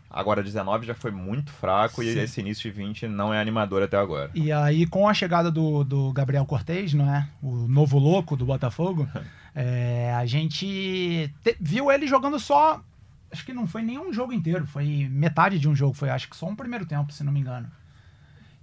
Agora 0.10 0.42
19 0.42 0.86
já 0.86 0.96
foi 0.96 1.12
muito 1.12 1.52
fraco 1.52 2.02
Sim. 2.02 2.08
e 2.08 2.20
esse 2.20 2.40
início 2.40 2.72
de 2.72 2.78
20 2.78 3.08
não 3.08 3.34
é 3.34 3.42
animador 3.42 3.84
até 3.84 3.98
agora. 3.98 4.32
E 4.34 4.52
aí, 4.52 4.86
com 4.88 5.08
a 5.08 5.14
chegada 5.14 5.52
do, 5.52 5.84
do 5.84 6.14
Gabriel 6.14 6.46
Cortez, 6.46 6.94
não 6.94 7.14
é? 7.14 7.28
O 7.42 7.68
novo 7.68 8.00
louco 8.00 8.38
do 8.38 8.46
Botafogo, 8.46 9.08
é, 9.54 10.14
a 10.14 10.26
gente 10.26 11.32
te, 11.44 11.58
viu 11.60 11.92
ele 11.92 12.08
jogando 12.08 12.40
só. 12.40 12.82
Acho 13.30 13.46
que 13.46 13.54
não 13.54 13.68
foi 13.68 13.82
nenhum 13.82 14.14
jogo 14.14 14.32
inteiro, 14.32 14.66
foi 14.66 15.10
metade 15.12 15.60
de 15.60 15.68
um 15.68 15.76
jogo, 15.76 15.94
foi 15.94 16.10
acho 16.10 16.30
que 16.30 16.38
só 16.38 16.48
um 16.48 16.56
primeiro 16.56 16.86
tempo, 16.86 17.12
se 17.12 17.24
não 17.26 17.32
me 17.32 17.42
engano. 17.42 17.70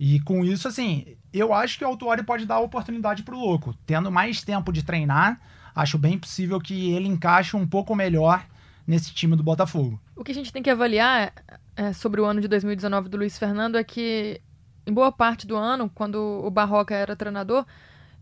E 0.00 0.18
com 0.20 0.44
isso, 0.44 0.66
assim, 0.66 1.06
eu 1.32 1.52
acho 1.52 1.78
que 1.78 1.84
o 1.84 1.86
Autuori 1.86 2.22
pode 2.22 2.46
dar 2.46 2.58
oportunidade 2.58 3.22
pro 3.22 3.38
louco. 3.38 3.74
Tendo 3.86 4.10
mais 4.10 4.42
tempo 4.42 4.72
de 4.72 4.82
treinar, 4.82 5.38
acho 5.74 5.98
bem 5.98 6.18
possível 6.18 6.58
que 6.58 6.90
ele 6.92 7.06
encaixe 7.06 7.54
um 7.54 7.66
pouco 7.66 7.94
melhor 7.94 8.44
nesse 8.87 9.12
time 9.14 9.37
do 9.37 9.43
Botafogo. 9.43 10.00
O 10.14 10.23
que 10.23 10.33
a 10.33 10.35
gente 10.35 10.53
tem 10.53 10.62
que 10.62 10.71
avaliar 10.71 11.33
é, 11.76 11.93
sobre 11.93 12.21
o 12.21 12.25
ano 12.25 12.41
de 12.41 12.49
2019 12.49 13.09
do 13.09 13.17
Luiz 13.17 13.38
Fernando 13.38 13.76
é 13.76 13.85
que, 13.85 14.41
em 14.87 14.93
boa 14.93 15.11
parte 15.11 15.47
do 15.47 15.57
ano, 15.57 15.91
quando 15.95 16.17
o 16.17 16.50
Barroca 16.50 16.95
era 16.95 17.17
treinador, 17.17 17.64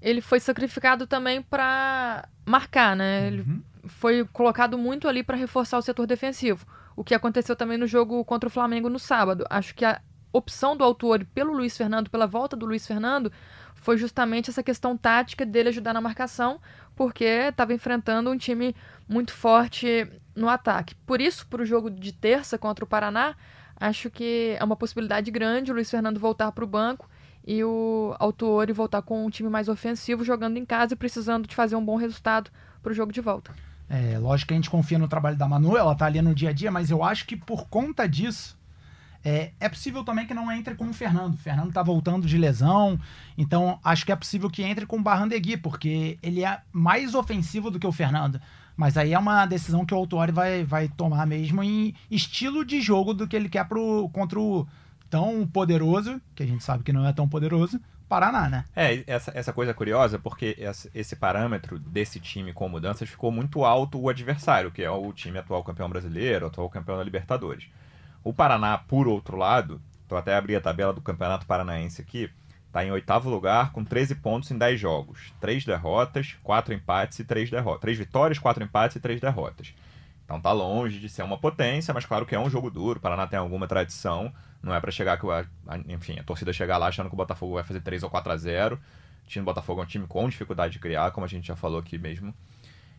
ele 0.01 0.21
foi 0.21 0.41
sacrificado 0.41 1.07
também 1.07 1.43
para 1.43 2.29
marcar, 2.45 2.97
né? 2.97 3.27
Ele 3.29 3.43
uhum. 3.43 3.63
foi 3.87 4.25
colocado 4.33 4.77
muito 4.77 5.09
ali 5.09 5.23
para 5.23 5.37
reforçar 5.37 5.79
o 5.79 5.83
setor 5.83 6.07
defensivo. 6.07 6.67
O 6.97 7.05
que 7.05 7.15
aconteceu 7.15 7.57
também 7.57 7.79
no 7.79 7.87
jogo 7.87 8.25
contra 8.25 8.49
o 8.49 8.51
Flamengo 8.51 8.89
no 8.89 8.99
sábado. 8.99 9.45
Acho 9.49 9.75
que 9.75 9.85
a 9.85 10.01
opção 10.33 10.77
do 10.77 10.83
autor 10.83 11.25
pelo 11.35 11.53
Luiz 11.53 11.77
Fernando, 11.77 12.11
pela 12.11 12.27
volta 12.27 12.57
do 12.57 12.67
Luiz 12.67 12.87
Fernando, 12.87 13.31
foi 13.75 13.97
justamente 13.97 14.51
essa 14.51 14.63
questão 14.63 14.97
tática 14.97 15.45
dele 15.45 15.69
ajudar 15.69 15.93
na 15.93 16.01
marcação, 16.01 16.61
porque 16.95 17.25
estava 17.25 17.75
enfrentando 17.75 18.31
um 18.31 18.37
time 18.37 18.75
muito 19.09 19.33
forte 19.33 20.09
no 20.35 20.49
ataque. 20.49 20.95
Por 21.07 21.21
isso, 21.21 21.47
para 21.47 21.63
o 21.63 21.67
jogo 21.67 21.91
de 21.91 22.13
terça 22.13 22.59
contra 22.59 22.85
o 22.85 22.89
Paraná, 22.89 23.35
acho 23.77 24.11
que 24.11 24.57
é 24.59 24.65
uma 24.65 24.77
possibilidade 24.77 25.31
grande 25.31 25.71
o 25.71 25.75
Luiz 25.75 25.91
Fernando 25.91 26.19
voltar 26.19 26.53
para 26.53 26.65
o 26.65 26.67
banco 26.67 27.09
e 27.45 27.63
o 27.65 28.15
Autuori 28.19 28.73
voltar 28.73 29.03
com 29.03 29.27
um 29.27 29.31
time 29.31 29.49
mais 29.49 29.69
ofensivo, 29.69 30.25
jogando 30.25 30.57
em 30.57 30.65
casa 30.65 30.95
e 30.95 30.97
precisando 30.97 31.49
de 31.49 31.55
fazer 31.55 31.77
um 31.77 31.85
bom 31.85 31.97
resultado 31.97 32.51
para 32.83 32.93
o 32.93 32.95
jogo 32.95 33.13
de 33.13 33.21
volta. 33.21 33.53
É, 33.89 34.17
lógico 34.19 34.49
que 34.49 34.55
a 34.55 34.57
gente 34.57 34.71
confia 34.71 34.99
no 34.99 35.09
trabalho 35.09 35.37
da 35.37 35.47
Manu, 35.47 35.77
ela 35.77 35.95
tá 35.95 36.07
ali 36.07 36.23
no 36.23 36.35
dia 36.35 36.51
a 36.51 36.53
dia, 36.53 36.71
mas 36.71 36.91
eu 36.91 37.03
acho 37.03 37.27
que 37.27 37.37
por 37.37 37.69
conta 37.69 38.09
disso, 38.09 38.57
é, 39.25 39.53
é 39.61 39.69
possível 39.69 40.03
também 40.05 40.27
que 40.27 40.35
não 40.35 40.51
entre 40.51 40.75
com 40.75 40.87
o 40.87 40.95
Fernando. 40.95 41.35
O 41.35 41.39
Fernando 41.39 41.69
está 41.69 41.83
voltando 41.83 42.27
de 42.27 42.39
lesão, 42.39 42.99
então 43.37 43.79
acho 43.85 44.07
que 44.07 44.13
é 44.13 44.17
possível 44.17 44.49
que 44.49 44.63
entre 44.63 44.87
com 44.87 44.97
o 44.97 45.03
Barrandegui, 45.03 45.57
porque 45.57 46.19
ele 46.23 46.45
é 46.45 46.61
mais 46.73 47.15
ofensivo 47.15 47.71
do 47.71 47.79
que 47.79 47.87
o 47.87 47.93
Fernando. 47.93 48.41
Mas 48.77 48.97
aí 48.97 49.13
é 49.13 49.19
uma 49.19 49.47
decisão 49.47 49.85
que 49.85 49.95
o 49.95 49.97
Autori 49.97 50.33
vai, 50.33 50.65
vai 50.65 50.89
tomar 50.89 51.27
mesmo 51.27 51.63
em 51.63 51.95
estilo 52.11 52.65
de 52.65 52.81
jogo 52.81 53.13
do 53.13 53.29
que 53.29 53.37
ele 53.37 53.49
quer 53.49 53.67
pro, 53.67 54.09
contra 54.13 54.41
o 54.41 54.67
tão 55.11 55.47
poderoso, 55.47 56.21
que 56.35 56.43
a 56.43 56.47
gente 56.47 56.65
sabe 56.65 56.83
que 56.83 56.93
não 56.93 57.07
é 57.07 57.13
tão 57.13 57.29
poderoso, 57.29 57.79
Paraná, 58.09 58.49
né? 58.49 58.65
É, 58.77 59.03
essa, 59.07 59.33
essa 59.35 59.53
coisa 59.55 59.73
curiosa, 59.73 60.19
porque 60.19 60.55
essa, 60.59 60.91
esse 60.95 61.17
parâmetro 61.17 61.79
desse 61.79 62.21
time 62.21 62.53
com 62.53 62.69
mudanças 62.69 63.09
ficou 63.09 63.33
muito 63.33 63.65
alto 63.65 63.99
o 63.99 64.09
adversário, 64.09 64.71
que 64.71 64.83
é 64.83 64.91
o 64.91 65.13
time 65.15 65.39
atual 65.39 65.65
campeão 65.65 65.89
brasileiro, 65.89 66.47
atual 66.47 66.69
campeão 66.69 66.99
da 66.99 67.05
Libertadores. 67.05 67.69
O 68.23 68.33
Paraná, 68.33 68.77
por 68.77 69.09
outro 69.09 69.37
lado, 69.37 69.81
estou 70.03 70.19
até 70.19 70.37
abrir 70.37 70.57
a 70.57 70.61
tabela 70.61 70.93
do 70.93 71.01
Campeonato 71.01 71.47
Paranaense 71.47 72.03
aqui, 72.03 72.31
está 72.73 72.83
em 72.83 72.91
oitavo 72.91 73.29
lugar 73.29 73.71
com 73.71 73.85
13 73.85 74.15
pontos 74.15 74.51
em 74.51 74.57
10 74.57 74.81
jogos. 74.81 75.31
3 75.39 75.63
derrotas, 75.67 76.37
4 76.43 76.73
empates 76.73 77.19
e 77.19 77.25
3 77.25 77.51
derrotas. 77.51 77.83
3 77.83 77.99
vitórias, 77.99 78.39
4 78.39 78.65
empates 78.65 78.97
e 78.97 79.01
3 79.01 79.21
derrotas. 79.21 79.75
Então 80.25 80.41
tá 80.41 80.51
longe 80.53 80.99
de 80.99 81.07
ser 81.11 81.23
uma 81.23 81.37
potência, 81.37 81.93
mas 81.93 82.07
claro 82.07 82.25
que 82.25 82.35
é 82.35 82.41
um 82.41 82.49
jogo 82.49 82.71
duro. 82.71 82.99
O 82.99 83.03
Paraná 83.03 83.27
tem 83.27 83.39
alguma 83.39 83.69
tradição. 83.69 84.33
Não 84.63 84.75
é 84.75 84.81
para 84.81 84.91
chegar 84.91 85.21
que, 85.21 85.27
a, 85.31 85.45
enfim, 85.87 86.19
a 86.19 86.23
torcida 86.23 86.51
chegar 86.51 86.79
lá 86.79 86.87
achando 86.87 87.09
que 87.09 87.15
o 87.15 87.17
Botafogo 87.17 87.55
vai 87.55 87.63
fazer 87.63 87.81
3 87.81 88.05
ou 88.05 88.09
4 88.09 88.33
a 88.33 88.37
0. 88.39 88.77
O 88.77 89.29
time 89.29 89.45
do 89.45 89.47
Botafogo 89.47 89.83
é 89.83 89.85
um 89.85 89.87
time 89.87 90.07
com 90.07 90.27
dificuldade 90.27 90.73
de 90.73 90.79
criar, 90.79 91.11
como 91.11 91.27
a 91.27 91.29
gente 91.29 91.47
já 91.47 91.55
falou 91.55 91.79
aqui 91.79 91.99
mesmo. 91.99 92.33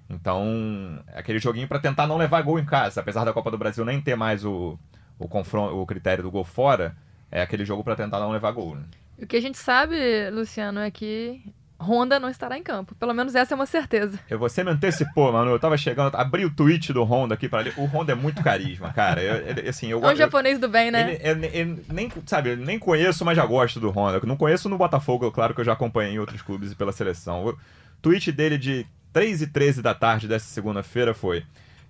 Então, 0.08 1.04
é 1.08 1.20
aquele 1.20 1.40
joguinho 1.40 1.68
para 1.68 1.80
tentar 1.80 2.06
não 2.06 2.18
levar 2.18 2.44
gol 2.44 2.60
em 2.60 2.66
casa, 2.66 3.02
apesar 3.02 3.24
da 3.24 3.34
Copa 3.34 3.50
do 3.50 3.58
Brasil 3.58 3.84
nem 3.84 4.00
ter 4.00 4.16
mais 4.16 4.46
o, 4.46 4.78
o 5.18 5.28
confronto, 5.28 5.76
o 5.76 5.86
critério 5.88 6.24
do 6.24 6.30
gol 6.30 6.44
fora, 6.44 6.96
é 7.32 7.42
aquele 7.42 7.66
jogo 7.66 7.84
para 7.84 7.96
tentar 7.96 8.20
não 8.20 8.30
levar 8.30 8.52
gol. 8.52 8.76
Né? 8.76 8.84
O 9.24 9.28
que 9.28 9.38
a 9.38 9.42
gente 9.42 9.58
sabe, 9.58 9.96
Luciano, 10.32 10.82
é 10.82 10.92
que 10.92 11.42
Honda 11.80 12.20
não 12.20 12.30
estará 12.30 12.58
em 12.58 12.64
campo. 12.64 12.94
Pelo 12.96 13.14
menos 13.14 13.36
essa 13.36 13.54
é 13.54 13.56
uma 13.56 13.66
certeza. 13.66 14.20
Eu, 14.30 14.38
você 14.38 14.64
me 14.64 14.72
antecipou, 14.72 15.32
mano. 15.32 15.50
Eu 15.50 15.60
tava 15.60 15.78
chegando, 15.78 16.16
abri 16.16 16.46
o 16.46 16.54
tweet 16.54 16.92
do 16.92 17.04
Honda 17.04 17.36
aqui 17.36 17.48
para 17.48 17.64
ler. 17.64 17.74
O 17.78 17.86
Honda 17.86 18.12
é 18.12 18.16
muito 18.16 18.44
carisma, 18.44 18.92
cara. 18.92 19.22
Eu, 19.22 19.48
ele, 19.48 19.70
assim, 19.70 19.88
eu, 19.88 20.04
é 20.04 20.12
um 20.12 20.16
japonês 20.16 20.60
do 20.60 20.68
bem, 20.68 20.92
né? 20.92 21.18
Ele, 21.22 21.46
ele, 21.46 21.58
ele, 21.58 21.86
nem, 21.90 22.12
sabe, 22.26 22.52
eu 22.52 22.58
nem 22.58 22.78
conheço, 22.78 23.24
mas 23.24 23.38
já 23.38 23.46
gosto 23.46 23.80
do 23.80 23.90
Honda. 23.90 24.18
Eu 24.18 24.28
não 24.28 24.36
conheço 24.36 24.68
no 24.68 24.78
Botafogo, 24.78 25.32
claro 25.32 25.54
que 25.54 25.62
eu 25.62 25.66
já 25.66 25.74
acompanhei 25.74 26.14
em 26.14 26.20
outros 26.20 26.42
clubes 26.42 26.74
e 26.74 26.76
pela 26.76 26.92
seleção. 26.92 27.46
O 27.46 27.58
tweet 28.02 28.30
dele 28.30 28.58
de 28.58 28.86
3 29.14 29.44
e 29.44 29.48
13 29.48 29.82
da 29.82 29.94
tarde 29.94 30.28
dessa 30.28 30.48
segunda-feira 30.48 31.14
foi: 31.14 31.46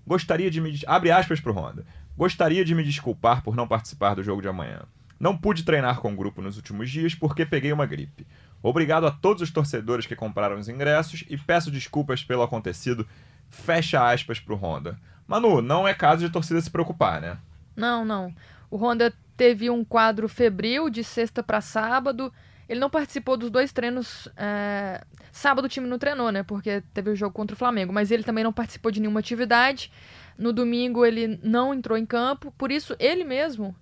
Gostaria 0.06 0.52
de 0.52 0.62
me. 0.62 0.80
Abre 0.86 1.10
aspas 1.10 1.40
pro 1.40 1.54
Honda. 1.54 1.84
Gostaria 2.16 2.64
de 2.64 2.76
me 2.76 2.84
desculpar 2.84 3.42
por 3.42 3.56
não 3.56 3.68
participar 3.68 4.14
do 4.14 4.22
jogo 4.22 4.42
de 4.42 4.48
amanhã. 4.48 4.82
Não 5.24 5.38
pude 5.38 5.64
treinar 5.64 6.02
com 6.02 6.12
o 6.12 6.16
grupo 6.18 6.42
nos 6.42 6.58
últimos 6.58 6.92
dias 6.92 7.16
porque 7.16 7.46
peguei 7.46 7.72
uma 7.72 7.86
gripe. 7.86 8.28
Obrigado 8.62 9.08
a 9.08 9.12
todos 9.12 9.42
os 9.42 9.52
torcedores 9.52 10.06
que 10.06 10.18
compraram 10.18 10.58
os 10.58 10.68
ingressos 10.68 11.24
e 11.30 11.38
peço 11.38 11.72
desculpas 11.72 12.22
pelo 12.22 12.44
acontecido. 12.44 13.08
Fecha 13.50 14.06
aspas 14.06 14.42
pro 14.42 14.58
Honda. 14.58 15.00
Manu, 15.26 15.62
não 15.62 15.88
é 15.88 15.94
caso 15.94 16.26
de 16.26 16.30
torcida 16.30 16.60
se 16.60 16.70
preocupar, 16.70 17.22
né? 17.22 17.38
Não, 17.74 18.04
não. 18.04 18.36
O 18.70 18.76
Honda 18.76 19.14
teve 19.38 19.70
um 19.70 19.86
quadro 19.86 20.28
febril 20.28 20.90
de 20.90 21.06
sexta 21.06 21.42
para 21.42 21.62
sábado. 21.62 22.30
Ele 22.68 22.82
não 22.82 22.90
participou 22.90 23.38
dos 23.38 23.50
dois 23.50 23.72
treinos. 23.72 24.28
É... 24.36 25.06
Sábado 25.32 25.64
o 25.64 25.70
time 25.70 25.88
não 25.88 25.98
treinou, 25.98 26.34
né? 26.34 26.44
Porque 26.44 26.84
teve 26.94 27.12
o 27.12 27.16
jogo 27.16 27.34
contra 27.34 27.54
o 27.54 27.58
Flamengo. 27.58 27.94
Mas 27.94 28.12
ele 28.12 28.24
também 28.24 28.44
não 28.44 28.52
participou 28.52 28.92
de 28.92 29.00
nenhuma 29.00 29.22
atividade. 29.22 29.90
No 30.38 30.52
domingo 30.52 31.06
ele 31.06 31.40
não 31.42 31.74
entrou 31.74 31.98
em 31.98 32.06
campo. 32.06 32.54
Por 32.58 32.74
isso, 32.74 32.94
ele 33.00 33.24
mesmo 33.24 33.74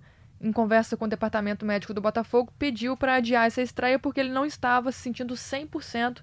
em 0.42 0.52
conversa 0.52 0.96
com 0.96 1.04
o 1.04 1.08
departamento 1.08 1.64
médico 1.64 1.94
do 1.94 2.00
Botafogo, 2.00 2.52
pediu 2.58 2.96
para 2.96 3.14
adiar 3.14 3.46
essa 3.46 3.62
estreia 3.62 3.98
porque 3.98 4.20
ele 4.20 4.30
não 4.30 4.44
estava 4.44 4.90
se 4.90 4.98
sentindo 4.98 5.34
100% 5.34 6.20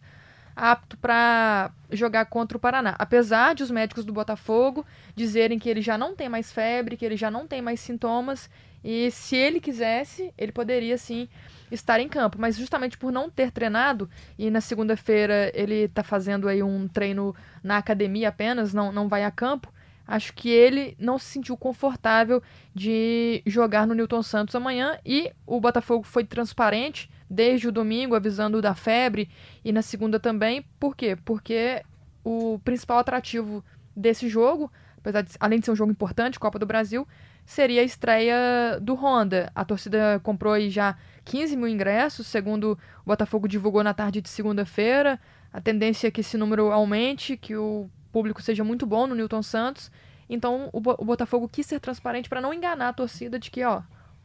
apto 0.56 0.98
para 0.98 1.72
jogar 1.90 2.26
contra 2.26 2.58
o 2.58 2.60
Paraná. 2.60 2.96
Apesar 3.00 3.56
de 3.56 3.64
os 3.64 3.72
médicos 3.72 4.04
do 4.04 4.12
Botafogo 4.12 4.86
dizerem 5.16 5.58
que 5.58 5.70
ele 5.70 5.82
já 5.82 5.98
não 5.98 6.14
tem 6.14 6.28
mais 6.28 6.52
febre, 6.52 6.98
que 6.98 7.06
ele 7.06 7.16
já 7.16 7.32
não 7.32 7.48
tem 7.48 7.62
mais 7.62 7.80
sintomas 7.80 8.50
e 8.84 9.10
se 9.12 9.36
ele 9.36 9.60
quisesse, 9.60 10.34
ele 10.38 10.52
poderia 10.52 10.98
sim 10.98 11.30
estar 11.72 12.00
em 12.00 12.10
campo, 12.10 12.38
mas 12.40 12.58
justamente 12.58 12.98
por 12.98 13.12
não 13.12 13.30
ter 13.30 13.52
treinado 13.52 14.10
e 14.38 14.50
na 14.50 14.60
segunda-feira 14.60 15.52
ele 15.54 15.84
está 15.84 16.04
fazendo 16.04 16.48
aí 16.48 16.62
um 16.64 16.88
treino 16.88 17.36
na 17.64 17.78
academia 17.78 18.30
apenas, 18.30 18.74
não, 18.74 18.92
não 18.92 19.08
vai 19.08 19.24
a 19.24 19.32
campo, 19.32 19.72
acho 20.10 20.34
que 20.34 20.50
ele 20.50 20.96
não 20.98 21.20
se 21.20 21.26
sentiu 21.26 21.56
confortável 21.56 22.42
de 22.74 23.44
jogar 23.46 23.86
no 23.86 23.94
Newton 23.94 24.24
Santos 24.24 24.56
amanhã 24.56 24.98
e 25.06 25.32
o 25.46 25.62
Botafogo 25.62 26.04
foi 26.04 26.26
transparente 26.26 27.12
desde 27.30 27.68
o 27.68 27.72
domingo 27.72 28.16
avisando 28.16 28.60
da 28.60 28.74
febre 28.74 29.30
e 29.64 29.72
na 29.72 29.84
segunda 29.84 30.20
também. 30.20 30.66
Por 30.80 30.96
quê? 30.96 31.16
Porque 31.24 31.84
o 32.24 32.60
principal 32.64 32.98
atrativo 32.98 33.64
desse 33.96 34.28
jogo, 34.28 34.72
apesar 34.98 35.22
de, 35.22 35.32
além 35.40 35.60
de 35.60 35.66
ser 35.66 35.72
um 35.72 35.76
jogo 35.76 35.92
importante, 35.92 36.40
Copa 36.40 36.58
do 36.58 36.66
Brasil, 36.66 37.08
seria 37.46 37.82
a 37.82 37.86
estreia 37.86 38.80
do 38.82 38.96
Honda. 38.96 39.52
A 39.54 39.64
torcida 39.64 40.20
comprou 40.24 40.54
aí 40.54 40.72
já 40.72 40.98
15 41.24 41.56
mil 41.56 41.68
ingressos, 41.68 42.26
segundo 42.26 42.72
o 43.06 43.06
Botafogo 43.06 43.48
divulgou 43.48 43.84
na 43.84 43.94
tarde 43.94 44.22
de 44.22 44.30
segunda-feira. 44.30 45.20
A 45.54 45.62
tendência 45.62 46.08
é 46.08 46.12
que 46.12 46.22
esse 46.22 46.36
número 46.36 46.72
aumente, 46.72 47.38
que 47.38 47.56
o 47.56 47.88
público 48.12 48.42
seja 48.42 48.64
muito 48.64 48.86
bom 48.88 49.06
no 49.06 49.16
Newton 49.16 49.44
Santos. 49.44 49.92
Então 50.30 50.70
o, 50.72 50.78
o 50.78 51.06
Botafogo 51.06 51.50
quis 51.50 51.66
ser 51.66 51.80
transparente 51.80 52.30
para 52.30 52.40
não 52.40 52.54
enganar 52.54 52.90
a 52.90 52.94
torcida 52.94 53.40
de 53.40 53.50
que, 53.50 53.64
ó, 53.64 53.82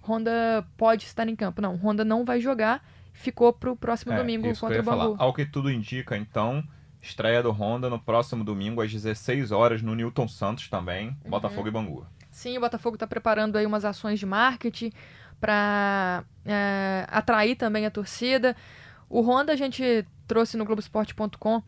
Honda 0.06 0.66
pode 0.76 1.04
estar 1.04 1.26
em 1.26 1.34
campo. 1.34 1.62
Não, 1.62 1.76
Honda 1.76 2.04
não 2.04 2.24
vai 2.24 2.40
jogar. 2.40 2.84
Ficou 3.12 3.52
pro 3.52 3.76
próximo 3.76 4.12
é, 4.12 4.16
domingo 4.16 4.46
contra 4.58 4.80
o 4.80 4.82
Bangu. 4.82 4.98
Falar. 4.98 5.16
Ao 5.18 5.32
que 5.32 5.46
tudo 5.46 5.70
indica, 5.70 6.16
então, 6.16 6.62
estreia 7.00 7.42
do 7.42 7.50
Honda 7.50 7.88
no 7.88 7.98
próximo 7.98 8.44
domingo 8.44 8.82
às 8.82 8.92
16 8.92 9.52
horas 9.52 9.82
no 9.82 9.94
Newton 9.94 10.28
Santos 10.28 10.68
também, 10.68 11.16
uhum. 11.24 11.30
Botafogo 11.30 11.68
e 11.68 11.70
Bangu. 11.70 12.06
Sim, 12.30 12.58
o 12.58 12.60
Botafogo 12.60 12.96
está 12.96 13.06
preparando 13.06 13.56
aí 13.56 13.64
umas 13.64 13.84
ações 13.84 14.18
de 14.18 14.26
marketing 14.26 14.92
para 15.40 16.24
é, 16.44 17.06
atrair 17.08 17.54
também 17.54 17.86
a 17.86 17.90
torcida. 17.90 18.56
O 19.08 19.20
Honda 19.20 19.52
a 19.52 19.56
gente 19.56 20.04
trouxe 20.26 20.56
no 20.56 20.64
Globoesporte.com 20.64 21.62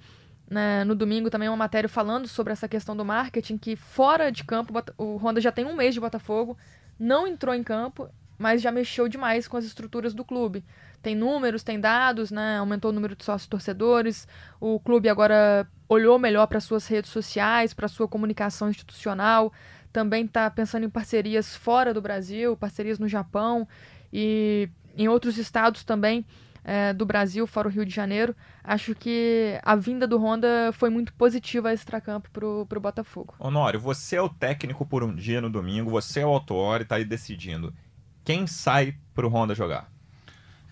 né, 0.48 0.84
no 0.84 0.94
domingo 0.94 1.28
também 1.28 1.48
uma 1.48 1.56
matéria 1.56 1.88
falando 1.88 2.28
sobre 2.28 2.52
essa 2.52 2.68
questão 2.68 2.96
do 2.96 3.04
marketing, 3.04 3.58
que 3.58 3.76
fora 3.76 4.30
de 4.30 4.44
campo, 4.44 4.72
o 4.96 5.16
Honda 5.16 5.40
já 5.40 5.50
tem 5.50 5.64
um 5.64 5.74
mês 5.74 5.94
de 5.94 6.00
Botafogo, 6.00 6.56
não 6.98 7.26
entrou 7.26 7.54
em 7.54 7.62
campo, 7.62 8.08
mas 8.38 8.62
já 8.62 8.70
mexeu 8.70 9.08
demais 9.08 9.48
com 9.48 9.56
as 9.56 9.64
estruturas 9.64 10.14
do 10.14 10.24
clube. 10.24 10.64
Tem 11.02 11.14
números, 11.14 11.62
tem 11.62 11.80
dados, 11.80 12.30
né? 12.30 12.58
Aumentou 12.58 12.90
o 12.90 12.94
número 12.94 13.16
de 13.16 13.24
sócios 13.24 13.48
torcedores. 13.48 14.26
O 14.60 14.78
clube 14.80 15.08
agora 15.08 15.66
olhou 15.88 16.18
melhor 16.18 16.46
para 16.46 16.60
suas 16.60 16.86
redes 16.86 17.10
sociais, 17.10 17.72
para 17.72 17.88
sua 17.88 18.08
comunicação 18.08 18.68
institucional. 18.68 19.52
Também 19.92 20.24
está 20.24 20.50
pensando 20.50 20.84
em 20.84 20.90
parcerias 20.90 21.56
fora 21.56 21.94
do 21.94 22.02
Brasil, 22.02 22.56
parcerias 22.56 22.98
no 22.98 23.08
Japão 23.08 23.66
e 24.12 24.68
em 24.96 25.08
outros 25.08 25.38
estados 25.38 25.84
também 25.84 26.24
é, 26.66 26.92
do 26.92 27.06
Brasil, 27.06 27.46
fora 27.46 27.68
o 27.68 27.70
Rio 27.70 27.86
de 27.86 27.94
Janeiro. 27.94 28.34
Acho 28.64 28.92
que 28.92 29.56
a 29.62 29.76
vinda 29.76 30.04
do 30.04 30.18
Honda 30.18 30.72
foi 30.72 30.90
muito 30.90 31.12
positiva 31.12 31.68
a 31.68 31.72
extracampo 31.72 32.28
pro, 32.32 32.66
pro 32.68 32.80
Botafogo. 32.80 33.36
Honório, 33.38 33.78
você 33.78 34.16
é 34.16 34.20
o 34.20 34.28
técnico 34.28 34.84
por 34.84 35.04
um 35.04 35.14
dia 35.14 35.40
no 35.40 35.48
domingo, 35.48 35.88
você 35.88 36.20
é 36.20 36.26
o 36.26 36.30
autor 36.30 36.80
e 36.80 36.84
tá 36.84 36.96
aí 36.96 37.04
decidindo. 37.04 37.72
Quem 38.24 38.48
sai 38.48 38.96
pro 39.14 39.28
Honda 39.28 39.54
jogar? 39.54 39.88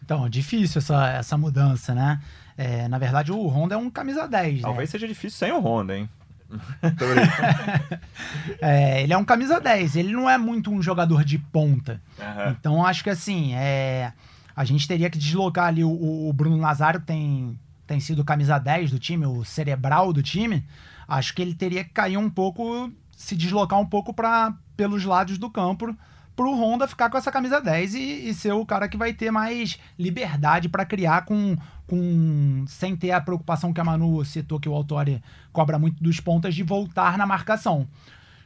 Então, 0.02 0.28
difícil 0.28 0.80
essa, 0.80 1.11
essa 1.11 1.38
mudança, 1.38 1.94
né? 1.94 2.20
É, 2.59 2.88
na 2.88 2.98
verdade, 2.98 3.30
o 3.30 3.46
Honda 3.46 3.76
é 3.76 3.78
um 3.78 3.88
camisa 3.88 4.26
10. 4.26 4.57
Né? 4.57 4.62
Talvez 4.62 4.88
né? 4.88 4.90
seja 4.90 5.07
difícil 5.07 5.38
sem 5.38 5.52
o 5.52 5.61
Honda, 5.61 5.96
hein? 5.96 6.09
é, 8.61 9.02
ele 9.02 9.12
é 9.12 9.16
um 9.16 9.24
camisa 9.24 9.61
10, 9.61 9.94
ele 9.94 10.12
não 10.12 10.28
é 10.28 10.37
muito 10.37 10.72
um 10.72 10.83
jogador 10.83 11.24
de 11.24 11.38
ponta. 11.38 12.02
Uhum. 12.18 12.50
Então, 12.50 12.85
acho 12.85 13.04
que 13.04 13.11
assim, 13.11 13.54
é 13.54 14.12
a 14.55 14.64
gente 14.64 14.87
teria 14.87 15.11
que 15.11 15.19
deslocar 15.19 15.67
ali 15.67 15.85
o, 15.85 16.29
o 16.29 16.33
Bruno 16.33 16.57
Nazário, 16.57 17.01
tem, 17.01 17.59
tem 17.87 18.01
sido 18.01 18.25
camisa 18.25 18.59
10 18.59 18.90
do 18.90 18.99
time, 18.99 19.27
o 19.27 19.45
cerebral 19.45 20.12
do 20.12 20.23
time. 20.23 20.64
Acho 21.07 21.35
que 21.35 21.43
ele 21.43 21.55
teria 21.55 21.85
que 21.85 21.90
cair 21.90 22.17
um 22.17 22.31
pouco, 22.31 22.90
se 23.17 23.37
deslocar 23.37 23.79
um 23.79 23.87
pouco 23.87 24.14
para 24.14 24.55
pelos 24.77 25.05
lados 25.05 25.38
do 25.38 25.51
campo 25.51 25.97
para 26.37 26.47
o 26.47 26.61
Honda 26.61 26.88
ficar 26.88 27.11
com 27.11 27.17
essa 27.17 27.31
camisa 27.31 27.61
10 27.61 27.95
e, 27.95 28.29
e, 28.29 28.35
ser 28.35 28.53
o 28.53 28.67
cara 28.67 28.88
que 28.88 28.97
vai 28.97 29.12
ter 29.12 29.31
mais 29.31 29.79
liberdade 29.99 30.69
para 30.69 30.85
criar 30.85 31.25
com, 31.25 31.57
com 31.87 32.64
sem 32.67 32.97
ter 32.97 33.12
a 33.12 33.21
preocupação 33.21 33.73
que 33.73 33.81
a 33.81 33.85
Manu 33.85 34.25
citou 34.25 34.59
que 34.59 34.69
o 34.69 34.75
Autori 34.75 35.23
cobra 35.53 35.79
muito 35.79 36.03
dos 36.03 36.21
pontas 36.21 36.55
de 36.55 36.62
voltar 36.62 37.17
na 37.17 37.27
marcação. 37.27 37.87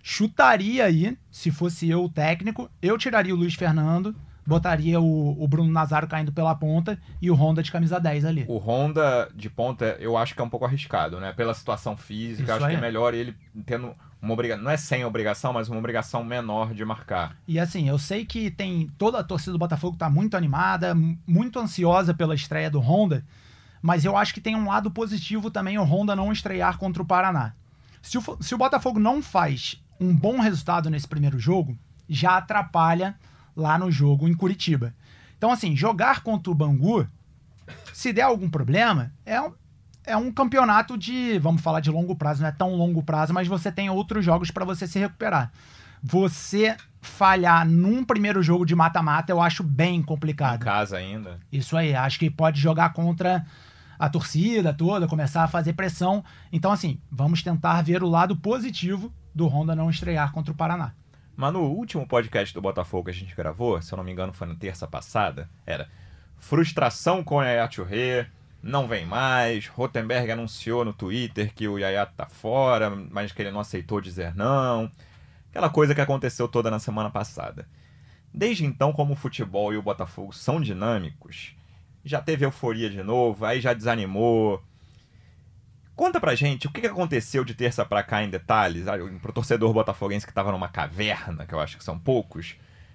Chutaria 0.02 0.84
aí, 0.84 1.16
se 1.30 1.50
fosse 1.50 1.88
eu 1.88 2.04
o 2.04 2.08
técnico, 2.08 2.70
eu 2.80 2.96
tiraria 2.98 3.34
o 3.34 3.38
Luiz 3.38 3.54
Fernando, 3.54 4.14
botaria 4.48 4.98
o, 4.98 5.42
o 5.42 5.46
Bruno 5.46 5.70
Nazário 5.70 6.08
caindo 6.08 6.32
pela 6.32 6.54
ponta 6.54 6.98
e 7.20 7.30
o 7.30 7.34
Honda 7.34 7.62
de 7.62 7.70
camisa 7.70 8.00
10 8.00 8.24
ali. 8.24 8.44
O 8.48 8.56
Honda 8.56 9.28
de 9.34 9.50
ponta 9.50 9.96
eu 10.00 10.16
acho 10.16 10.34
que 10.34 10.40
é 10.40 10.44
um 10.44 10.48
pouco 10.48 10.64
arriscado, 10.64 11.20
né? 11.20 11.34
Pela 11.34 11.52
situação 11.52 11.96
física, 11.96 12.44
Isso 12.44 12.52
acho 12.52 12.64
aí. 12.64 12.72
que 12.72 12.78
é 12.78 12.80
melhor 12.80 13.12
ele 13.12 13.36
tendo 13.66 13.94
uma 14.22 14.32
obrigação, 14.32 14.64
não 14.64 14.70
é 14.70 14.76
sem 14.78 15.04
obrigação, 15.04 15.52
mas 15.52 15.68
uma 15.68 15.78
obrigação 15.78 16.24
menor 16.24 16.72
de 16.72 16.82
marcar. 16.82 17.36
E 17.46 17.60
assim, 17.60 17.90
eu 17.90 17.98
sei 17.98 18.24
que 18.24 18.50
tem 18.50 18.90
toda 18.96 19.18
a 19.18 19.24
torcida 19.24 19.52
do 19.52 19.58
Botafogo 19.58 19.98
tá 19.98 20.08
muito 20.08 20.34
animada, 20.34 20.96
muito 21.26 21.58
ansiosa 21.58 22.14
pela 22.14 22.34
estreia 22.34 22.70
do 22.70 22.80
Honda, 22.80 23.22
mas 23.82 24.06
eu 24.06 24.16
acho 24.16 24.32
que 24.32 24.40
tem 24.40 24.56
um 24.56 24.66
lado 24.66 24.90
positivo 24.90 25.50
também 25.50 25.78
o 25.78 25.84
Honda 25.84 26.16
não 26.16 26.32
estrear 26.32 26.78
contra 26.78 27.02
o 27.02 27.06
Paraná. 27.06 27.52
Se 28.00 28.16
o, 28.16 28.22
se 28.40 28.54
o 28.54 28.58
Botafogo 28.58 28.98
não 28.98 29.22
faz 29.22 29.78
um 30.00 30.16
bom 30.16 30.40
resultado 30.40 30.88
nesse 30.88 31.06
primeiro 31.06 31.38
jogo, 31.38 31.76
já 32.08 32.38
atrapalha 32.38 33.14
lá 33.58 33.76
no 33.76 33.90
jogo 33.90 34.28
em 34.28 34.34
Curitiba. 34.34 34.94
Então, 35.36 35.50
assim, 35.50 35.76
jogar 35.76 36.22
contra 36.22 36.50
o 36.50 36.54
Bangu, 36.54 37.06
se 37.92 38.12
der 38.12 38.22
algum 38.22 38.48
problema, 38.48 39.12
é 39.26 39.40
um, 39.40 39.52
é 40.06 40.16
um 40.16 40.32
campeonato 40.32 40.96
de, 40.96 41.38
vamos 41.38 41.60
falar 41.60 41.80
de 41.80 41.90
longo 41.90 42.16
prazo, 42.16 42.40
não 42.40 42.48
é 42.48 42.52
tão 42.52 42.74
longo 42.74 43.02
prazo, 43.02 43.34
mas 43.34 43.48
você 43.48 43.70
tem 43.70 43.90
outros 43.90 44.24
jogos 44.24 44.50
para 44.50 44.64
você 44.64 44.86
se 44.86 44.98
recuperar. 44.98 45.52
Você 46.02 46.76
falhar 47.00 47.66
num 47.66 48.04
primeiro 48.04 48.42
jogo 48.42 48.64
de 48.64 48.74
mata-mata, 48.74 49.32
eu 49.32 49.40
acho 49.40 49.62
bem 49.62 50.02
complicado. 50.02 50.62
Em 50.62 50.64
casa 50.64 50.96
ainda. 50.96 51.38
Isso 51.50 51.76
aí, 51.76 51.94
acho 51.94 52.18
que 52.18 52.30
pode 52.30 52.60
jogar 52.60 52.92
contra 52.92 53.44
a 53.98 54.08
torcida 54.08 54.72
toda, 54.72 55.08
começar 55.08 55.42
a 55.42 55.48
fazer 55.48 55.72
pressão. 55.72 56.24
Então, 56.52 56.70
assim, 56.70 57.00
vamos 57.10 57.42
tentar 57.42 57.82
ver 57.82 58.02
o 58.02 58.08
lado 58.08 58.36
positivo 58.36 59.12
do 59.34 59.46
Honda 59.46 59.74
não 59.74 59.90
estrear 59.90 60.32
contra 60.32 60.52
o 60.52 60.56
Paraná. 60.56 60.92
Mas 61.38 61.52
no 61.52 61.60
último 61.60 62.04
podcast 62.04 62.52
do 62.52 62.60
Botafogo 62.60 63.04
que 63.04 63.10
a 63.12 63.14
gente 63.14 63.32
gravou, 63.32 63.80
se 63.80 63.94
eu 63.94 63.96
não 63.96 64.02
me 64.02 64.10
engano 64.10 64.32
foi 64.32 64.48
na 64.48 64.56
terça 64.56 64.88
passada, 64.88 65.48
era 65.64 65.88
frustração 66.36 67.22
com 67.22 67.36
o 67.36 67.42
Yaya 67.44 67.70
Churré, 67.70 68.26
não 68.60 68.88
vem 68.88 69.06
mais, 69.06 69.68
Rotenberg 69.68 70.32
anunciou 70.32 70.84
no 70.84 70.92
Twitter 70.92 71.54
que 71.54 71.68
o 71.68 71.78
Yaya 71.78 72.04
tá 72.06 72.26
fora, 72.26 72.90
mas 72.90 73.30
que 73.30 73.40
ele 73.40 73.52
não 73.52 73.60
aceitou 73.60 74.00
dizer 74.00 74.34
não. 74.34 74.90
Aquela 75.48 75.70
coisa 75.70 75.94
que 75.94 76.00
aconteceu 76.00 76.48
toda 76.48 76.72
na 76.72 76.80
semana 76.80 77.08
passada. 77.08 77.68
Desde 78.34 78.64
então, 78.64 78.92
como 78.92 79.12
o 79.12 79.16
futebol 79.16 79.72
e 79.72 79.76
o 79.76 79.82
Botafogo 79.82 80.32
são 80.32 80.60
dinâmicos, 80.60 81.54
já 82.04 82.20
teve 82.20 82.44
euforia 82.44 82.90
de 82.90 83.04
novo, 83.04 83.44
aí 83.44 83.60
já 83.60 83.72
desanimou. 83.72 84.60
Conta 85.98 86.20
pra 86.20 86.36
gente 86.36 86.68
o 86.68 86.70
que 86.70 86.86
aconteceu 86.86 87.44
de 87.44 87.56
terça 87.56 87.84
pra 87.84 88.04
cá 88.04 88.22
em 88.22 88.30
detalhes, 88.30 88.86
ah, 88.86 88.96
pro 89.20 89.32
torcedor 89.32 89.72
botafoguense 89.72 90.24
que 90.24 90.32
tava 90.32 90.52
numa 90.52 90.68
caverna, 90.68 91.44
que 91.44 91.52
eu 91.52 91.58
acho 91.58 91.76
que 91.76 91.82
são 91.82 91.98
poucos. 91.98 92.54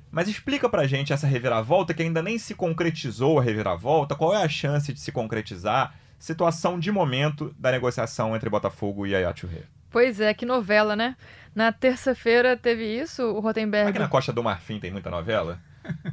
Mas 0.10 0.30
explica 0.30 0.70
pra 0.70 0.88
gente 0.88 1.12
essa 1.12 1.28
reviravolta 1.28 1.94
que 1.94 2.02
ainda 2.02 2.22
nem 2.22 2.38
se 2.38 2.56
concretizou 2.56 3.38
a 3.38 3.44
reviravolta, 3.44 4.16
qual 4.16 4.34
é 4.34 4.42
a 4.42 4.48
chance 4.48 4.94
de 4.94 5.02
se 5.02 5.12
concretizar, 5.12 5.94
situação 6.18 6.80
de 6.80 6.94
momento 6.94 7.54
da 7.60 7.74
negociação 7.74 8.38
entre 8.38 8.50
Botafogo 8.50 9.06
e 9.06 9.14
Ayatollah. 9.14 9.66
Pois 9.92 10.22
é, 10.22 10.34
que 10.34 10.46
novela, 10.46 10.96
né? 10.96 11.18
Na 11.54 11.74
terça-feira 11.74 12.56
teve 12.56 12.86
isso, 12.86 13.22
o 13.22 13.42
Rotenberg. 13.42 13.90
Aqui 13.90 14.00
na 14.00 14.08
Costa 14.08 14.32
do 14.32 14.42
Marfim 14.42 14.80
tem 14.80 14.92
muita 14.92 15.10
novela? 15.10 15.60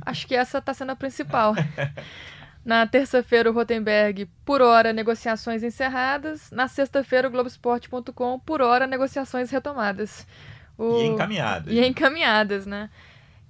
Acho 0.04 0.26
que 0.26 0.34
essa 0.34 0.60
tá 0.60 0.74
sendo 0.74 0.90
a 0.90 0.96
principal. 0.96 1.54
Na 2.64 2.86
terça-feira, 2.86 3.50
o 3.50 3.54
Rotenberg, 3.54 4.26
por 4.44 4.60
hora, 4.60 4.92
negociações 4.92 5.62
encerradas. 5.62 6.50
Na 6.50 6.68
sexta-feira, 6.68 7.28
o 7.28 7.30
Globoesporte.com, 7.30 8.38
por 8.40 8.60
hora, 8.60 8.86
negociações 8.86 9.50
retomadas. 9.50 10.26
O... 10.76 11.00
E 11.00 11.06
encaminhadas. 11.06 11.72
E 11.72 11.86
encaminhadas, 11.86 12.66
né? 12.66 12.90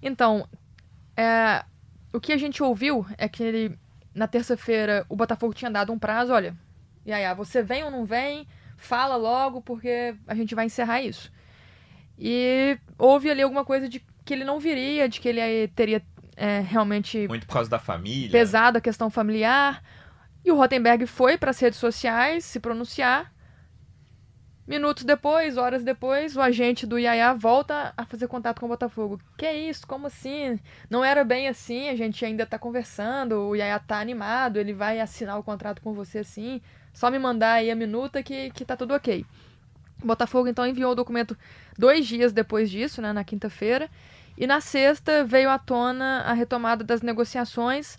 Então, 0.01 0.49
é... 1.17 1.65
o 2.13 2.21
que 2.21 2.33
a 2.33 2.37
gente 2.37 2.63
ouviu 2.63 3.05
é 3.19 3.29
que 3.29 3.43
ele, 3.43 3.79
na 4.15 4.29
terça-feira 4.29 5.05
o 5.09 5.17
Botafogo 5.17 5.55
tinha 5.55 5.71
dado 5.71 5.93
um 5.93 5.99
prazo, 5.99 6.33
olha, 6.33 6.57
e 7.05 7.13
aí, 7.13 7.35
você 7.35 7.63
vem 7.63 7.83
ou 7.83 7.91
não 7.91 8.05
vem? 8.05 8.47
Fala 8.77 9.17
logo, 9.17 9.61
porque 9.61 10.15
a 10.27 10.35
gente 10.35 10.55
vai 10.55 10.67
encerrar 10.67 11.03
isso. 11.03 11.33
E 12.19 12.79
houve 12.99 13.31
ali 13.31 13.43
alguma 13.43 13.65
coisa 13.65 13.89
de 13.89 14.05
que 14.25 14.35
ele 14.35 14.45
não 14.45 14.61
viria, 14.61 15.09
de 15.09 15.21
que 15.21 15.29
ele 15.29 15.69
teria 15.69 16.03
é, 16.41 16.61
realmente. 16.61 17.29
Muito 17.29 17.47
por 17.47 17.53
causa 17.53 17.69
da 17.69 17.79
família. 17.79 18.31
Pesada 18.31 18.79
a 18.79 18.81
questão 18.81 19.11
familiar. 19.11 19.83
E 20.43 20.51
o 20.51 20.57
Rottenberg 20.57 21.07
foi 21.07 21.37
para 21.37 21.51
as 21.51 21.61
redes 21.61 21.79
sociais 21.79 22.47
se 22.47 22.59
pronunciar. 22.59 23.31
Minutos 24.67 25.05
depois, 25.05 25.59
horas 25.59 25.85
depois, 25.85 26.37
o 26.37 26.41
agente 26.41 26.87
do 26.87 26.97
Yaya 26.97 27.35
volta 27.35 27.93
a 27.95 28.07
fazer 28.07 28.27
contato 28.27 28.61
com 28.61 28.67
o 28.67 28.69
Botafogo. 28.71 29.21
Que 29.37 29.45
é 29.45 29.55
isso? 29.55 29.87
Como 29.87 30.07
assim? 30.07 30.59
Não 30.89 31.05
era 31.05 31.25
bem 31.25 31.49
assim, 31.49 31.89
a 31.91 31.97
gente 31.97 32.25
ainda 32.25 32.47
tá 32.47 32.59
conversando, 32.59 33.33
o 33.49 33.55
Yaya 33.55 33.79
tá 33.79 33.99
animado, 33.99 34.59
ele 34.59 34.73
vai 34.73 35.01
assinar 35.01 35.39
o 35.39 35.43
contrato 35.43 35.83
com 35.83 35.93
você 35.93 36.21
assim. 36.21 36.63
Só 36.93 37.11
me 37.11 37.19
mandar 37.19 37.55
aí 37.55 37.71
a 37.71 37.75
minuta 37.75 38.23
que, 38.23 38.51
que 38.51 38.65
tá 38.65 38.77
tudo 38.77 38.95
ok. 38.95 39.27
O 40.03 40.07
Botafogo 40.07 40.49
então 40.49 40.67
enviou 40.67 40.93
o 40.93 40.95
documento 40.95 41.37
dois 41.77 42.07
dias 42.07 42.33
depois 42.33 42.71
disso, 42.71 43.03
né, 43.03 43.13
na 43.13 43.25
quinta-feira. 43.25 43.91
E 44.41 44.47
na 44.47 44.59
sexta 44.59 45.23
veio 45.23 45.51
à 45.51 45.59
tona 45.59 46.23
a 46.23 46.33
retomada 46.33 46.83
das 46.83 47.03
negociações, 47.03 47.99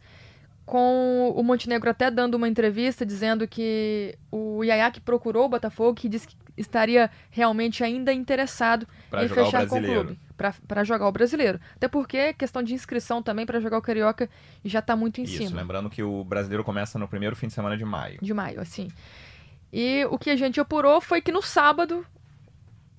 com 0.65 1.31
o 1.35 1.43
Montenegro 1.43 1.87
até 1.87 2.09
dando 2.09 2.33
uma 2.33 2.47
entrevista 2.47 3.05
dizendo 3.05 3.47
que 3.47 4.17
o 4.31 4.63
Yaya 4.63 4.89
que 4.89 4.99
procurou 4.99 5.45
o 5.45 5.49
Botafogo, 5.49 5.93
que 5.93 6.09
disse 6.09 6.27
que 6.27 6.35
estaria 6.57 7.11
realmente 7.29 7.83
ainda 7.83 8.11
interessado 8.11 8.87
pra 9.07 9.23
em 9.23 9.27
fechar 9.27 9.67
com 9.67 9.77
o 9.77 9.83
clube. 9.83 10.19
Para 10.67 10.83
jogar 10.83 11.07
o 11.07 11.11
brasileiro. 11.11 11.59
Até 11.75 11.87
porque 11.87 12.33
questão 12.33 12.63
de 12.63 12.73
inscrição 12.73 13.21
também 13.21 13.45
para 13.45 13.59
jogar 13.59 13.77
o 13.77 13.81
Carioca 13.81 14.27
já 14.65 14.79
está 14.79 14.95
muito 14.95 15.21
em 15.21 15.25
Isso, 15.25 15.37
cima. 15.37 15.61
lembrando 15.61 15.91
que 15.91 16.01
o 16.01 16.23
brasileiro 16.23 16.63
começa 16.63 16.97
no 16.97 17.07
primeiro 17.07 17.35
fim 17.35 17.45
de 17.45 17.53
semana 17.53 17.77
de 17.77 17.85
maio. 17.85 18.17
De 18.19 18.33
maio, 18.33 18.59
assim. 18.59 18.87
E 19.71 20.03
o 20.09 20.17
que 20.17 20.31
a 20.31 20.35
gente 20.35 20.59
apurou 20.59 20.99
foi 20.99 21.21
que 21.21 21.31
no 21.31 21.43
sábado 21.43 22.03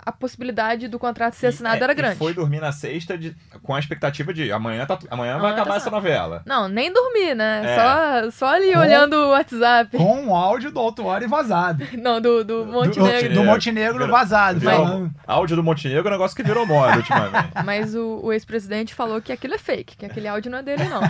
a 0.05 0.11
possibilidade 0.11 0.87
do 0.87 0.99
contrato 0.99 1.33
ser 1.33 1.47
assinado 1.47 1.77
e, 1.77 1.83
era 1.83 1.93
grande. 1.93 2.17
foi 2.17 2.33
dormir 2.33 2.59
na 2.59 2.71
sexta 2.71 3.17
de, 3.17 3.35
com 3.61 3.73
a 3.73 3.79
expectativa 3.79 4.33
de 4.33 4.51
amanhã, 4.51 4.85
tá, 4.85 4.99
amanhã 5.09 5.39
vai 5.39 5.51
acabar 5.51 5.71
tá 5.71 5.77
essa 5.77 5.89
novela. 5.89 6.41
Não, 6.45 6.67
nem 6.67 6.91
dormir, 6.91 7.33
né? 7.35 7.61
É. 7.63 7.75
Só, 7.75 8.31
só 8.31 8.55
ali 8.55 8.73
com, 8.73 8.79
olhando 8.79 9.13
o 9.15 9.29
WhatsApp. 9.29 9.97
Com 9.97 10.27
o 10.27 10.35
áudio 10.35 10.71
do 10.71 10.79
Autuori 10.79 11.27
vazado. 11.27 11.87
Não, 11.97 12.19
do, 12.19 12.43
do 12.43 12.65
Montenegro. 12.65 13.29
Do, 13.29 13.35
do 13.35 13.43
Montenegro 13.43 13.99
virou, 13.99 14.11
vazado. 14.11 14.59
Virou, 14.59 15.09
áudio 15.25 15.55
do 15.55 15.63
Montenegro 15.63 16.07
é 16.07 16.09
um 16.09 16.13
negócio 16.13 16.35
que 16.35 16.43
virou 16.43 16.65
moda 16.65 16.97
ultimamente. 16.97 17.51
Mas 17.63 17.95
o, 17.95 18.19
o 18.23 18.33
ex-presidente 18.33 18.93
falou 18.93 19.21
que 19.21 19.31
aquilo 19.31 19.53
é 19.53 19.57
fake, 19.57 19.95
que 19.95 20.05
aquele 20.05 20.27
áudio 20.27 20.51
não 20.51 20.59
é 20.59 20.63
dele, 20.63 20.83
não. 20.85 21.01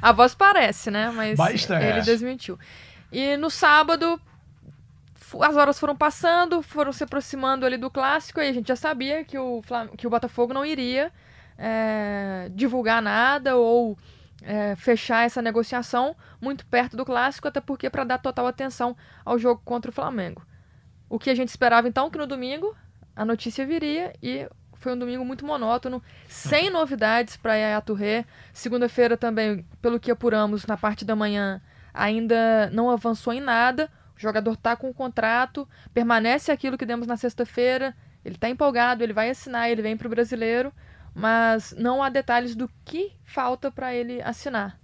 A 0.00 0.12
voz 0.12 0.34
parece, 0.34 0.90
né? 0.90 1.10
Mas 1.14 1.36
Bastante. 1.36 1.84
ele 1.84 2.00
desmentiu. 2.02 2.58
E 3.10 3.36
no 3.36 3.50
sábado, 3.50 4.20
as 5.40 5.56
horas 5.56 5.78
foram 5.78 5.96
passando, 5.96 6.62
foram 6.62 6.92
se 6.92 7.04
aproximando 7.04 7.66
ali 7.66 7.76
do 7.76 7.90
clássico, 7.90 8.40
e 8.40 8.48
a 8.48 8.52
gente 8.52 8.68
já 8.68 8.76
sabia 8.76 9.24
que 9.24 9.38
o, 9.38 9.62
que 9.96 10.06
o 10.06 10.10
Botafogo 10.10 10.54
não 10.54 10.64
iria 10.64 11.12
é, 11.56 12.50
divulgar 12.54 13.02
nada 13.02 13.56
ou 13.56 13.98
é, 14.42 14.76
fechar 14.76 15.24
essa 15.26 15.42
negociação 15.42 16.14
muito 16.40 16.64
perto 16.66 16.96
do 16.96 17.04
clássico, 17.04 17.48
até 17.48 17.60
porque 17.60 17.90
para 17.90 18.04
dar 18.04 18.18
total 18.18 18.46
atenção 18.46 18.96
ao 19.24 19.38
jogo 19.38 19.60
contra 19.64 19.90
o 19.90 19.94
Flamengo. 19.94 20.42
O 21.08 21.18
que 21.18 21.30
a 21.30 21.34
gente 21.34 21.48
esperava 21.48 21.88
então 21.88 22.10
que 22.10 22.18
no 22.18 22.26
domingo 22.26 22.76
a 23.16 23.24
notícia 23.24 23.66
viria 23.66 24.12
e 24.22 24.48
foi 24.74 24.92
um 24.92 24.98
domingo 24.98 25.24
muito 25.24 25.44
monótono, 25.44 26.00
sem 26.28 26.70
novidades 26.70 27.36
para 27.36 27.56
Yaya 27.56 27.80
Touré. 27.80 28.24
Segunda-feira 28.52 29.16
também, 29.16 29.66
pelo 29.82 29.98
que 29.98 30.10
apuramos 30.10 30.66
na 30.66 30.76
parte 30.76 31.04
da 31.04 31.16
manhã, 31.16 31.60
ainda 31.92 32.70
não 32.72 32.88
avançou 32.88 33.32
em 33.32 33.40
nada. 33.40 33.90
O 34.18 34.20
jogador 34.20 34.56
tá 34.56 34.74
com 34.74 34.90
o 34.90 34.94
contrato, 34.94 35.66
permanece 35.94 36.50
aquilo 36.50 36.76
que 36.76 36.84
demos 36.84 37.06
na 37.06 37.16
sexta-feira, 37.16 37.94
ele 38.24 38.36
tá 38.36 38.48
empolgado, 38.48 39.04
ele 39.04 39.12
vai 39.12 39.30
assinar, 39.30 39.70
ele 39.70 39.80
vem 39.80 39.96
para 39.96 40.08
o 40.08 40.10
brasileiro, 40.10 40.72
mas 41.14 41.72
não 41.78 42.02
há 42.02 42.08
detalhes 42.08 42.56
do 42.56 42.68
que 42.84 43.12
falta 43.24 43.70
para 43.70 43.94
ele 43.94 44.20
assinar. 44.20 44.76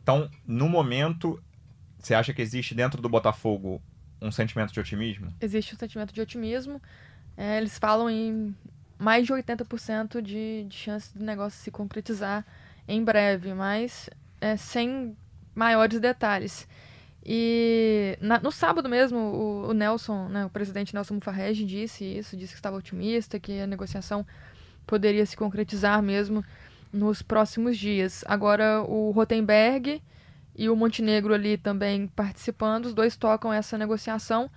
Então, 0.00 0.30
no 0.46 0.68
momento, 0.68 1.42
você 1.98 2.14
acha 2.14 2.32
que 2.32 2.40
existe 2.40 2.72
dentro 2.72 3.02
do 3.02 3.08
Botafogo 3.08 3.82
um 4.20 4.30
sentimento 4.30 4.72
de 4.72 4.78
otimismo? 4.78 5.34
Existe 5.40 5.74
um 5.74 5.78
sentimento 5.78 6.14
de 6.14 6.20
otimismo. 6.20 6.80
É, 7.36 7.58
eles 7.58 7.76
falam 7.78 8.08
em 8.08 8.54
mais 8.96 9.26
de 9.26 9.32
80% 9.32 10.22
de, 10.22 10.64
de 10.68 10.76
chance 10.76 11.16
do 11.18 11.24
negócio 11.24 11.58
se 11.58 11.70
concretizar 11.72 12.46
em 12.86 13.02
breve, 13.02 13.52
mas 13.54 14.08
é, 14.40 14.56
sem 14.56 15.16
maiores 15.52 15.98
detalhes. 15.98 16.68
E 17.24 18.18
na, 18.20 18.40
no 18.40 18.50
sábado 18.50 18.88
mesmo, 18.88 19.18
o, 19.18 19.68
o, 19.68 19.72
Nelson, 19.72 20.28
né, 20.28 20.44
o 20.44 20.50
presidente 20.50 20.92
Nelson 20.94 21.14
Mufarrege 21.14 21.64
disse 21.64 22.04
isso, 22.04 22.36
disse 22.36 22.52
que 22.52 22.58
estava 22.58 22.76
otimista, 22.76 23.38
que 23.38 23.60
a 23.60 23.66
negociação 23.66 24.26
poderia 24.86 25.24
se 25.24 25.36
concretizar 25.36 26.02
mesmo 26.02 26.44
nos 26.92 27.22
próximos 27.22 27.78
dias. 27.78 28.24
Agora 28.26 28.82
o 28.82 29.12
Rotenberg 29.12 30.02
e 30.56 30.68
o 30.68 30.76
Montenegro 30.76 31.32
ali 31.32 31.56
também 31.56 32.08
participando, 32.08 32.86
os 32.86 32.94
dois 32.94 33.16
tocam 33.16 33.52
essa 33.52 33.78
negociação 33.78 34.50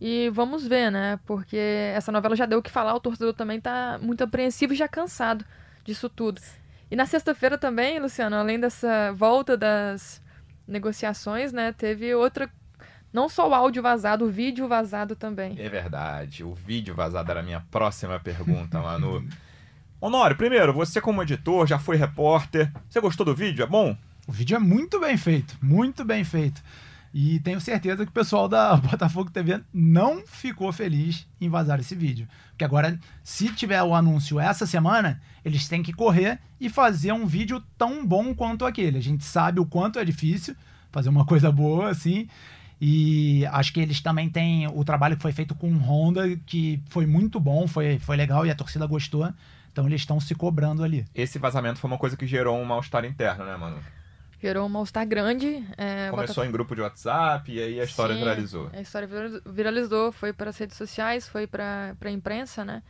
e 0.00 0.30
vamos 0.30 0.66
ver, 0.66 0.90
né? 0.90 1.18
Porque 1.26 1.56
essa 1.56 2.10
novela 2.10 2.34
já 2.34 2.46
deu 2.46 2.60
o 2.60 2.62
que 2.62 2.70
falar, 2.70 2.94
o 2.94 3.00
torcedor 3.00 3.34
também 3.34 3.58
está 3.58 3.98
muito 4.00 4.24
apreensivo 4.24 4.72
e 4.72 4.76
já 4.76 4.88
cansado 4.88 5.44
disso 5.84 6.08
tudo. 6.08 6.40
E 6.90 6.96
na 6.96 7.06
sexta-feira 7.06 7.58
também, 7.58 7.98
Luciano, 7.98 8.36
além 8.36 8.60
dessa 8.60 9.12
volta 9.12 9.56
das 9.56 10.22
negociações, 10.66 11.52
né? 11.52 11.72
Teve 11.72 12.14
outra. 12.14 12.48
Não 13.12 13.28
só 13.28 13.48
o 13.48 13.54
áudio 13.54 13.82
vazado, 13.82 14.24
o 14.24 14.30
vídeo 14.30 14.66
vazado 14.66 15.14
também. 15.14 15.54
É 15.58 15.68
verdade. 15.68 16.42
O 16.42 16.54
vídeo 16.54 16.94
vazado 16.94 17.30
era 17.30 17.40
a 17.40 17.42
minha 17.42 17.60
próxima 17.70 18.18
pergunta, 18.18 18.80
Manu. 18.80 19.26
Honório, 20.00 20.36
primeiro, 20.36 20.72
você 20.72 21.00
como 21.00 21.22
editor, 21.22 21.66
já 21.66 21.78
foi 21.78 21.96
repórter. 21.96 22.72
Você 22.88 23.00
gostou 23.00 23.24
do 23.24 23.34
vídeo? 23.34 23.62
É 23.62 23.66
bom? 23.66 23.96
O 24.26 24.32
vídeo 24.32 24.56
é 24.56 24.58
muito 24.58 24.98
bem 24.98 25.16
feito, 25.16 25.56
muito 25.60 26.04
bem 26.04 26.24
feito. 26.24 26.62
E 27.14 27.38
tenho 27.40 27.60
certeza 27.60 28.04
que 28.04 28.10
o 28.10 28.14
pessoal 28.14 28.48
da 28.48 28.76
Botafogo 28.78 29.30
TV 29.30 29.60
não 29.72 30.26
ficou 30.26 30.72
feliz 30.72 31.26
em 31.40 31.48
vazar 31.48 31.78
esse 31.78 31.94
vídeo. 31.94 32.26
Porque 32.50 32.64
agora, 32.64 32.98
se 33.22 33.50
tiver 33.50 33.82
o 33.82 33.94
anúncio 33.94 34.40
essa 34.40 34.66
semana, 34.66 35.20
eles 35.44 35.68
têm 35.68 35.82
que 35.82 35.92
correr 35.92 36.38
e 36.60 36.70
fazer 36.70 37.12
um 37.12 37.26
vídeo 37.26 37.62
tão 37.76 38.06
bom 38.06 38.34
quanto 38.34 38.64
aquele. 38.64 38.98
A 38.98 39.02
gente 39.02 39.24
sabe 39.24 39.60
o 39.60 39.66
quanto 39.66 39.98
é 39.98 40.04
difícil 40.04 40.56
fazer 40.90 41.10
uma 41.10 41.24
coisa 41.26 41.52
boa 41.52 41.90
assim. 41.90 42.28
E 42.80 43.46
acho 43.46 43.72
que 43.72 43.80
eles 43.80 44.00
também 44.00 44.28
têm 44.28 44.66
o 44.66 44.84
trabalho 44.84 45.16
que 45.16 45.22
foi 45.22 45.30
feito 45.30 45.54
com 45.54 45.72
Honda, 45.76 46.36
que 46.46 46.82
foi 46.88 47.06
muito 47.06 47.38
bom, 47.38 47.68
foi, 47.68 47.98
foi 48.00 48.16
legal 48.16 48.44
e 48.44 48.50
a 48.50 48.54
torcida 48.54 48.86
gostou. 48.86 49.32
Então 49.70 49.86
eles 49.86 50.00
estão 50.00 50.18
se 50.18 50.34
cobrando 50.34 50.82
ali. 50.82 51.04
Esse 51.14 51.38
vazamento 51.38 51.78
foi 51.78 51.88
uma 51.88 51.98
coisa 51.98 52.16
que 52.16 52.26
gerou 52.26 52.58
um 52.58 52.64
mal-estar 52.64 53.04
interno, 53.04 53.44
né, 53.44 53.56
mano? 53.56 53.78
Gerou 54.42 54.66
um 54.66 54.68
mal-estar 54.68 55.06
grande. 55.06 55.64
É, 55.78 56.10
Começou 56.10 56.44
em 56.44 56.50
grupo 56.50 56.74
de 56.74 56.80
WhatsApp 56.80 57.52
e 57.52 57.62
aí 57.62 57.80
a 57.80 57.84
história 57.84 58.14
Sim, 58.16 58.22
viralizou. 58.22 58.70
A 58.72 58.80
história 58.80 59.06
viraliz- 59.06 59.40
viralizou, 59.46 60.10
foi 60.10 60.32
para 60.32 60.50
as 60.50 60.58
redes 60.58 60.76
sociais, 60.76 61.28
foi 61.28 61.46
para 61.46 61.94
a 62.04 62.10
imprensa, 62.10 62.64
né? 62.64 62.82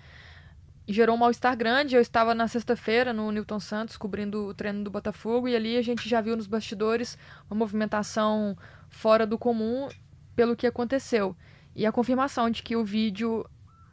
Gerou 0.89 1.15
um 1.15 1.19
mal-estar 1.19 1.55
grande. 1.55 1.95
Eu 1.95 2.01
estava 2.01 2.35
na 2.35 2.49
sexta-feira 2.49 3.13
no 3.13 3.31
Newton 3.31 3.61
Santos, 3.61 3.99
cobrindo 3.99 4.47
o 4.47 4.55
treino 4.55 4.83
do 4.83 4.91
Botafogo, 4.91 5.47
e 5.47 5.55
ali 5.55 5.77
a 5.77 5.83
gente 5.83 6.09
já 6.09 6.23
viu 6.23 6.35
nos 6.37 6.47
bastidores 6.47 7.19
uma 7.51 7.57
movimentação 7.59 8.57
fora 8.89 9.27
do 9.27 9.37
comum 9.37 9.89
pelo 10.35 10.57
que 10.57 10.67
aconteceu. 10.67 11.37
E 11.77 11.85
a 11.85 11.93
confirmação 11.93 12.49
de 12.49 12.63
que 12.63 12.75
o 12.77 12.83
vídeo 12.85 13.45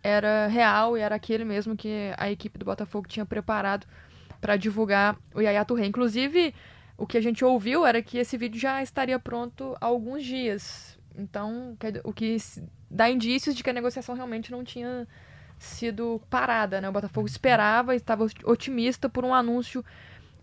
era 0.02 0.48
real 0.48 0.98
e 0.98 1.02
era 1.02 1.16
aquele 1.16 1.44
mesmo 1.44 1.76
que 1.76 2.14
a 2.18 2.32
equipe 2.32 2.58
do 2.58 2.64
Botafogo 2.64 3.06
tinha 3.06 3.26
preparado 3.26 3.86
para 4.40 4.56
divulgar 4.56 5.18
o 5.36 5.42
Yaya 5.42 5.66
Touré. 5.66 5.86
Inclusive, 5.86 6.56
o 7.00 7.08
que 7.08 7.18
a 7.18 7.22
gente 7.22 7.44
ouviu 7.44 7.86
era 7.86 8.02
que 8.02 8.18
esse 8.18 8.38
vídeo 8.38 8.60
já 8.60 8.84
estaria 8.84 9.18
pronto 9.18 9.76
há 9.80 9.86
alguns 9.86 10.24
dias. 10.24 11.00
Então, 11.18 11.76
o 12.04 12.14
que 12.14 12.38
dá 12.90 13.10
indícios 13.10 13.56
de 13.56 13.64
que 13.64 13.70
a 13.70 13.74
negociação 13.74 14.16
realmente 14.16 14.52
não 14.52 14.64
tinha 14.64 15.08
sido 15.58 16.22
parada, 16.30 16.80
né? 16.80 16.88
O 16.88 16.92
Botafogo 16.92 17.28
esperava 17.28 17.94
e 17.94 17.98
estava 17.98 18.24
ot- 18.24 18.46
otimista 18.46 19.10
por 19.10 19.26
um 19.26 19.34
anúncio 19.34 19.84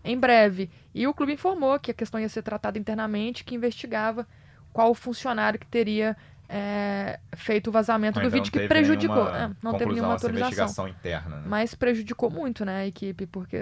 em 0.03 0.17
breve. 0.17 0.69
E 0.93 1.07
o 1.07 1.13
clube 1.13 1.33
informou 1.33 1.79
que 1.79 1.91
a 1.91 1.93
questão 1.93 2.19
ia 2.19 2.29
ser 2.29 2.43
tratada 2.43 2.77
internamente, 2.77 3.43
que 3.43 3.55
investigava 3.55 4.27
qual 4.71 4.93
funcionário 4.93 5.59
que 5.59 5.65
teria 5.65 6.15
é, 6.47 7.19
feito 7.35 7.67
o 7.67 7.71
vazamento 7.71 8.19
Ainda 8.19 8.29
do 8.29 8.33
vídeo 8.33 8.51
que 8.51 8.67
prejudicou. 8.67 9.25
nenhuma 9.25 9.37
é, 9.37 9.51
não 9.61 9.71
teve 9.77 9.93
nenhuma 9.93 10.13
atualização. 10.13 10.47
investigação 10.49 10.87
interna. 10.87 11.37
Né? 11.37 11.43
Mas 11.47 11.73
prejudicou 11.75 12.29
muito, 12.29 12.63
né, 12.63 12.81
a 12.81 12.87
equipe, 12.87 13.25
porque 13.25 13.59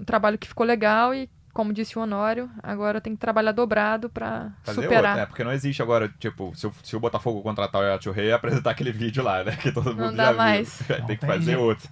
um 0.00 0.04
trabalho 0.04 0.36
que 0.36 0.48
ficou 0.48 0.66
legal 0.66 1.14
e, 1.14 1.30
como 1.56 1.72
disse 1.72 1.98
o 1.98 2.02
Honório, 2.02 2.50
agora 2.62 3.00
tem 3.00 3.14
que 3.14 3.18
trabalhar 3.18 3.52
dobrado 3.52 4.10
para 4.10 4.52
Fazer 4.62 4.82
superar. 4.82 5.12
outra, 5.12 5.22
é, 5.22 5.26
porque 5.26 5.42
não 5.42 5.52
existe 5.52 5.80
agora, 5.80 6.06
tipo, 6.18 6.52
se 6.54 6.66
o, 6.66 6.72
se 6.82 6.94
o 6.94 7.00
Botafogo 7.00 7.40
contratar 7.40 7.80
o 7.80 7.84
Yacho 7.84 8.10
Rei, 8.10 8.30
apresentar 8.30 8.72
aquele 8.72 8.92
vídeo 8.92 9.22
lá, 9.24 9.42
né? 9.42 9.56
Que 9.56 9.72
todo 9.72 9.86
mundo 9.86 10.00
Não 10.00 10.10
já 10.10 10.16
dá 10.16 10.28
viu. 10.28 10.36
mais. 10.36 10.82
Vai 10.86 10.98
Não 11.00 11.06
ter 11.06 11.14
que 11.14 11.20
tem 11.22 11.30
fazer 11.30 11.44
jeito. 11.52 11.60
outro. 11.62 11.88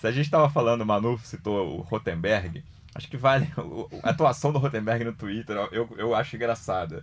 Se 0.00 0.06
a 0.06 0.12
gente 0.12 0.30
tava 0.30 0.48
falando, 0.48 0.82
o 0.82 0.86
Manu 0.86 1.18
citou 1.18 1.78
o 1.78 1.80
Rotenberg, 1.80 2.62
acho 2.94 3.08
que 3.08 3.16
vale. 3.16 3.50
A 4.04 4.10
atuação 4.10 4.52
do 4.52 4.60
Rotenberg 4.60 5.04
no 5.04 5.12
Twitter, 5.12 5.56
eu, 5.72 5.88
eu 5.98 6.14
acho 6.14 6.36
engraçada. 6.36 7.02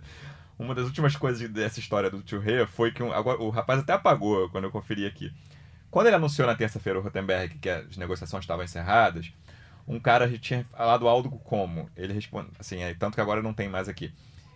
Uma 0.58 0.74
das 0.74 0.86
últimas 0.86 1.14
coisas 1.14 1.46
dessa 1.50 1.78
história 1.80 2.08
do 2.10 2.22
Tio 2.22 2.40
Rei 2.40 2.64
foi 2.66 2.90
que 2.92 3.02
um- 3.02 3.12
agora, 3.12 3.38
o 3.42 3.50
rapaz 3.50 3.80
até 3.80 3.92
apagou 3.92 4.48
quando 4.48 4.64
eu 4.64 4.70
conferi 4.70 5.04
aqui. 5.06 5.30
Quando 5.90 6.06
ele 6.06 6.16
anunciou 6.16 6.48
na 6.48 6.54
terça-feira 6.54 6.98
o 6.98 7.02
Rotenberg 7.02 7.58
que 7.58 7.68
as 7.68 7.98
negociações 7.98 8.42
estavam 8.42 8.64
encerradas, 8.64 9.30
um 9.86 9.98
cara 10.00 10.28
tinha 10.38 10.66
falado 10.76 11.06
algo 11.08 11.38
como. 11.44 11.88
Ele 11.96 12.12
responde, 12.12 12.48
assim, 12.58 12.82
é, 12.82 12.94
tanto 12.94 13.14
que 13.14 13.20
agora 13.20 13.42
não 13.42 13.52
tem 13.52 13.68
mais 13.68 13.88
aqui. 13.88 14.12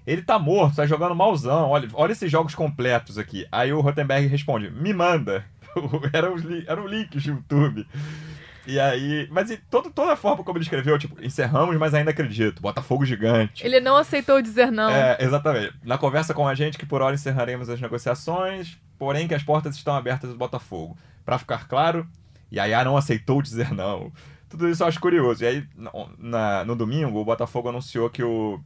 Ele 0.06 0.22
tá 0.22 0.38
morto, 0.38 0.76
tá 0.76 0.86
jogando 0.86 1.14
malzão, 1.14 1.68
olha, 1.70 1.88
olha 1.92 2.12
esses 2.12 2.30
jogos 2.30 2.54
completos 2.54 3.18
aqui. 3.18 3.46
Aí 3.52 3.72
o 3.72 3.80
Rotenberg 3.80 4.26
responde, 4.26 4.70
me 4.70 4.92
manda. 4.92 5.44
Era 6.12 6.32
os 6.32 6.42
li- 6.42 6.64
Eram 6.66 6.86
links 6.86 7.22
do 7.22 7.30
YouTube. 7.30 7.86
E 8.66 8.78
aí. 8.80 9.28
Mas 9.30 9.50
e 9.50 9.56
todo, 9.56 9.90
toda 9.90 10.12
a 10.12 10.16
forma 10.16 10.42
como 10.42 10.58
ele 10.58 10.64
escreveu, 10.64 10.98
tipo, 10.98 11.22
encerramos, 11.24 11.76
mas 11.76 11.94
ainda 11.94 12.10
acredito. 12.10 12.60
Botafogo 12.62 13.04
gigante. 13.04 13.64
Ele 13.64 13.78
não 13.80 13.96
aceitou 13.96 14.40
dizer 14.42 14.70
não. 14.72 14.90
É, 14.90 15.16
exatamente. 15.20 15.74
Na 15.84 15.96
conversa 15.98 16.34
com 16.34 16.46
a 16.48 16.54
gente 16.54 16.76
que 16.78 16.86
por 16.86 17.02
hora 17.02 17.14
encerraremos 17.14 17.68
as 17.68 17.80
negociações, 17.80 18.78
porém 18.98 19.28
que 19.28 19.34
as 19.34 19.42
portas 19.42 19.76
estão 19.76 19.94
abertas 19.94 20.30
do 20.30 20.36
Botafogo. 20.36 20.96
Pra 21.24 21.38
ficar 21.38 21.68
claro, 21.68 22.06
Yaya 22.52 22.84
não 22.84 22.96
aceitou 22.96 23.40
dizer 23.42 23.72
não. 23.72 24.10
Tudo 24.50 24.68
isso 24.68 24.82
eu 24.82 24.88
acho 24.88 25.00
curioso. 25.00 25.44
E 25.44 25.46
aí, 25.46 25.68
na- 26.18 26.64
no 26.64 26.76
domingo, 26.76 27.20
o 27.20 27.24
Botafogo 27.24 27.68
anunciou 27.70 28.10
que 28.10 28.22
o, 28.22 28.60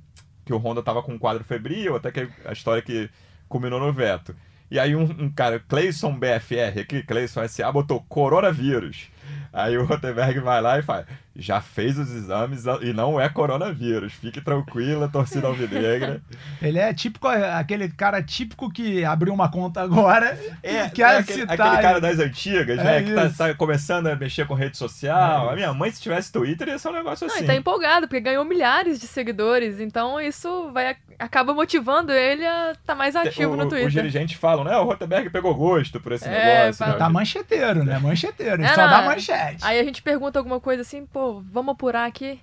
que 0.44 0.52
o 0.52 0.58
Honda 0.58 0.82
tava 0.82 1.02
com 1.02 1.12
um 1.14 1.18
quadro 1.18 1.44
febril, 1.44 1.96
até 1.96 2.10
que 2.12 2.28
a 2.44 2.52
história 2.52 2.82
que 2.82 3.10
culminou 3.48 3.80
no 3.80 3.92
veto. 3.92 4.34
E 4.70 4.78
aí 4.78 4.96
um, 4.96 5.04
um 5.04 5.30
cara, 5.30 5.60
Cleison 5.60 6.18
BFR 6.18 6.80
aqui, 6.80 7.02
Cleison 7.02 7.46
SA, 7.48 7.70
botou 7.72 8.00
coronavírus. 8.08 9.08
Aí 9.54 9.78
o 9.78 9.84
Rotenberg 9.84 10.40
vai 10.40 10.60
lá 10.60 10.80
e 10.80 10.82
fala, 10.82 11.06
já 11.36 11.60
fez 11.60 11.96
os 11.96 12.10
exames 12.12 12.64
e 12.82 12.92
não 12.92 13.20
é 13.20 13.28
coronavírus. 13.28 14.12
Fique 14.12 14.40
tranquila, 14.40 15.08
torcida 15.08 15.46
alvinegra. 15.46 16.20
Ele 16.60 16.76
é 16.78 16.92
típico, 16.92 17.28
aquele 17.28 17.88
cara 17.88 18.20
típico 18.20 18.68
que 18.68 19.04
abriu 19.04 19.32
uma 19.32 19.48
conta 19.48 19.80
agora 19.80 20.36
É, 20.60 20.86
e 20.86 20.90
quer 20.90 21.14
é 21.14 21.18
aquele, 21.18 21.40
citar. 21.42 21.60
aquele 21.68 21.82
cara 21.82 22.00
das 22.00 22.18
antigas, 22.18 22.78
É 22.80 22.82
né? 22.84 23.02
Que 23.04 23.14
tá, 23.14 23.26
isso. 23.26 23.38
tá 23.38 23.54
começando 23.54 24.08
a 24.08 24.16
mexer 24.16 24.44
com 24.44 24.54
rede 24.54 24.76
social. 24.76 25.48
É 25.50 25.52
a 25.52 25.56
minha 25.56 25.72
mãe, 25.72 25.88
se 25.92 26.02
tivesse 26.02 26.32
Twitter, 26.32 26.66
ia 26.66 26.78
ser 26.78 26.88
um 26.88 26.92
negócio 26.92 27.24
Não, 27.26 27.34
assim. 27.34 27.44
e 27.44 27.46
tá 27.46 27.54
empolgado, 27.54 28.08
porque 28.08 28.20
ganhou 28.20 28.44
milhares 28.44 28.98
de 29.00 29.06
seguidores. 29.06 29.78
Então 29.78 30.20
isso 30.20 30.72
vai 30.72 30.96
acaba 31.18 31.52
motivando 31.54 32.12
ele 32.12 32.46
a 32.46 32.72
estar 32.72 32.94
mais 32.94 33.14
ativo 33.16 33.52
o, 33.52 33.56
no 33.56 33.64
Os 33.64 33.68
Twitter. 33.70 33.90
dirigentes 33.90 34.36
falam, 34.38 34.64
né? 34.64 34.76
O 34.76 34.84
Rotenberg 34.84 35.30
pegou 35.30 35.54
gosto 35.54 36.00
por 36.00 36.12
esse 36.12 36.26
É, 36.28 36.60
negócio. 36.62 36.74
fala- 36.78 36.92
né? 36.92 36.98
Tá 36.98 37.08
mancheteiro, 37.08 37.84
né? 37.84 37.98
Mancheteiro. 37.98 38.54
Ele 38.62 38.64
É, 38.64 38.74
só 38.74 38.82
não, 38.82 38.90
dá 38.90 39.02
é. 39.02 39.06
manchete. 39.06 39.64
Aí 39.64 39.78
a 39.78 39.84
gente 39.84 40.02
pergunta 40.02 40.38
alguma 40.38 40.60
coisa 40.60 40.82
assim, 40.82 41.04
pô, 41.06 41.42
vamos 41.50 41.72
apurar 41.72 42.06
aqui. 42.06 42.40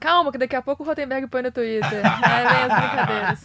Calma, 0.00 0.32
que 0.32 0.38
daqui 0.38 0.56
a 0.56 0.62
pouco 0.62 0.82
o 0.82 0.86
Rotenberg 0.86 1.26
põe 1.28 1.42
no 1.42 1.52
Twitter. 1.52 2.02
Aí 2.24 2.46
vem 2.48 2.62
as 2.64 2.80
brincadeiras. 2.80 3.44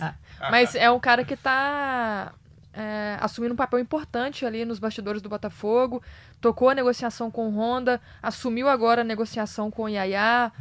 Mas 0.49 0.75
é 0.75 0.89
um 0.89 0.99
cara 0.99 1.23
que 1.23 1.35
tá 1.35 2.31
é, 2.73 3.17
assumindo 3.21 3.53
um 3.53 3.57
papel 3.57 3.79
importante 3.79 4.45
ali 4.45 4.65
nos 4.65 4.79
bastidores 4.79 5.21
do 5.21 5.29
Botafogo. 5.29 6.01
Tocou 6.41 6.69
a 6.69 6.75
negociação 6.75 7.29
com 7.29 7.47
o 7.49 7.55
Honda, 7.57 7.99
assumiu 8.21 8.67
agora 8.69 9.01
a 9.01 9.03
negociação 9.03 9.69
com 9.71 9.83
o 9.83 9.89
Yaya, 9.89 10.51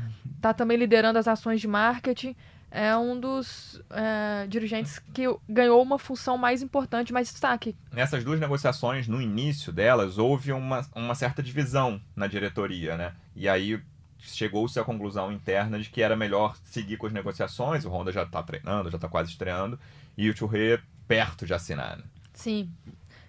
tá 0.40 0.52
também 0.54 0.76
liderando 0.76 1.18
as 1.18 1.28
ações 1.28 1.60
de 1.60 1.68
marketing. 1.68 2.34
É 2.70 2.96
um 2.96 3.18
dos 3.18 3.80
é, 3.90 4.46
dirigentes 4.48 4.98
que 4.98 5.22
ganhou 5.48 5.80
uma 5.80 5.98
função 5.98 6.36
mais 6.36 6.62
importante, 6.62 7.12
mais 7.12 7.30
destaque. 7.30 7.76
Nessas 7.92 8.24
duas 8.24 8.40
negociações, 8.40 9.06
no 9.08 9.22
início 9.22 9.72
delas, 9.72 10.18
houve 10.18 10.52
uma, 10.52 10.86
uma 10.94 11.14
certa 11.14 11.42
divisão 11.42 12.00
na 12.14 12.26
diretoria, 12.26 12.96
né? 12.96 13.14
E 13.34 13.48
aí 13.48 13.80
chegou-se 14.18 14.78
à 14.78 14.84
conclusão 14.84 15.30
interna 15.32 15.78
de 15.78 15.88
que 15.88 16.02
era 16.02 16.16
melhor 16.16 16.56
seguir 16.64 16.96
com 16.96 17.06
as 17.06 17.12
negociações. 17.12 17.84
O 17.84 17.90
Honda 17.90 18.12
já 18.12 18.26
tá 18.26 18.42
treinando, 18.42 18.90
já 18.90 18.98
tá 18.98 19.08
quase 19.08 19.30
estreando. 19.30 19.78
E 20.16 20.28
o 20.28 20.36
Churré 20.36 20.80
perto 21.06 21.46
de 21.46 21.54
assinar. 21.54 21.96
né? 21.96 22.04
Sim. 22.34 22.70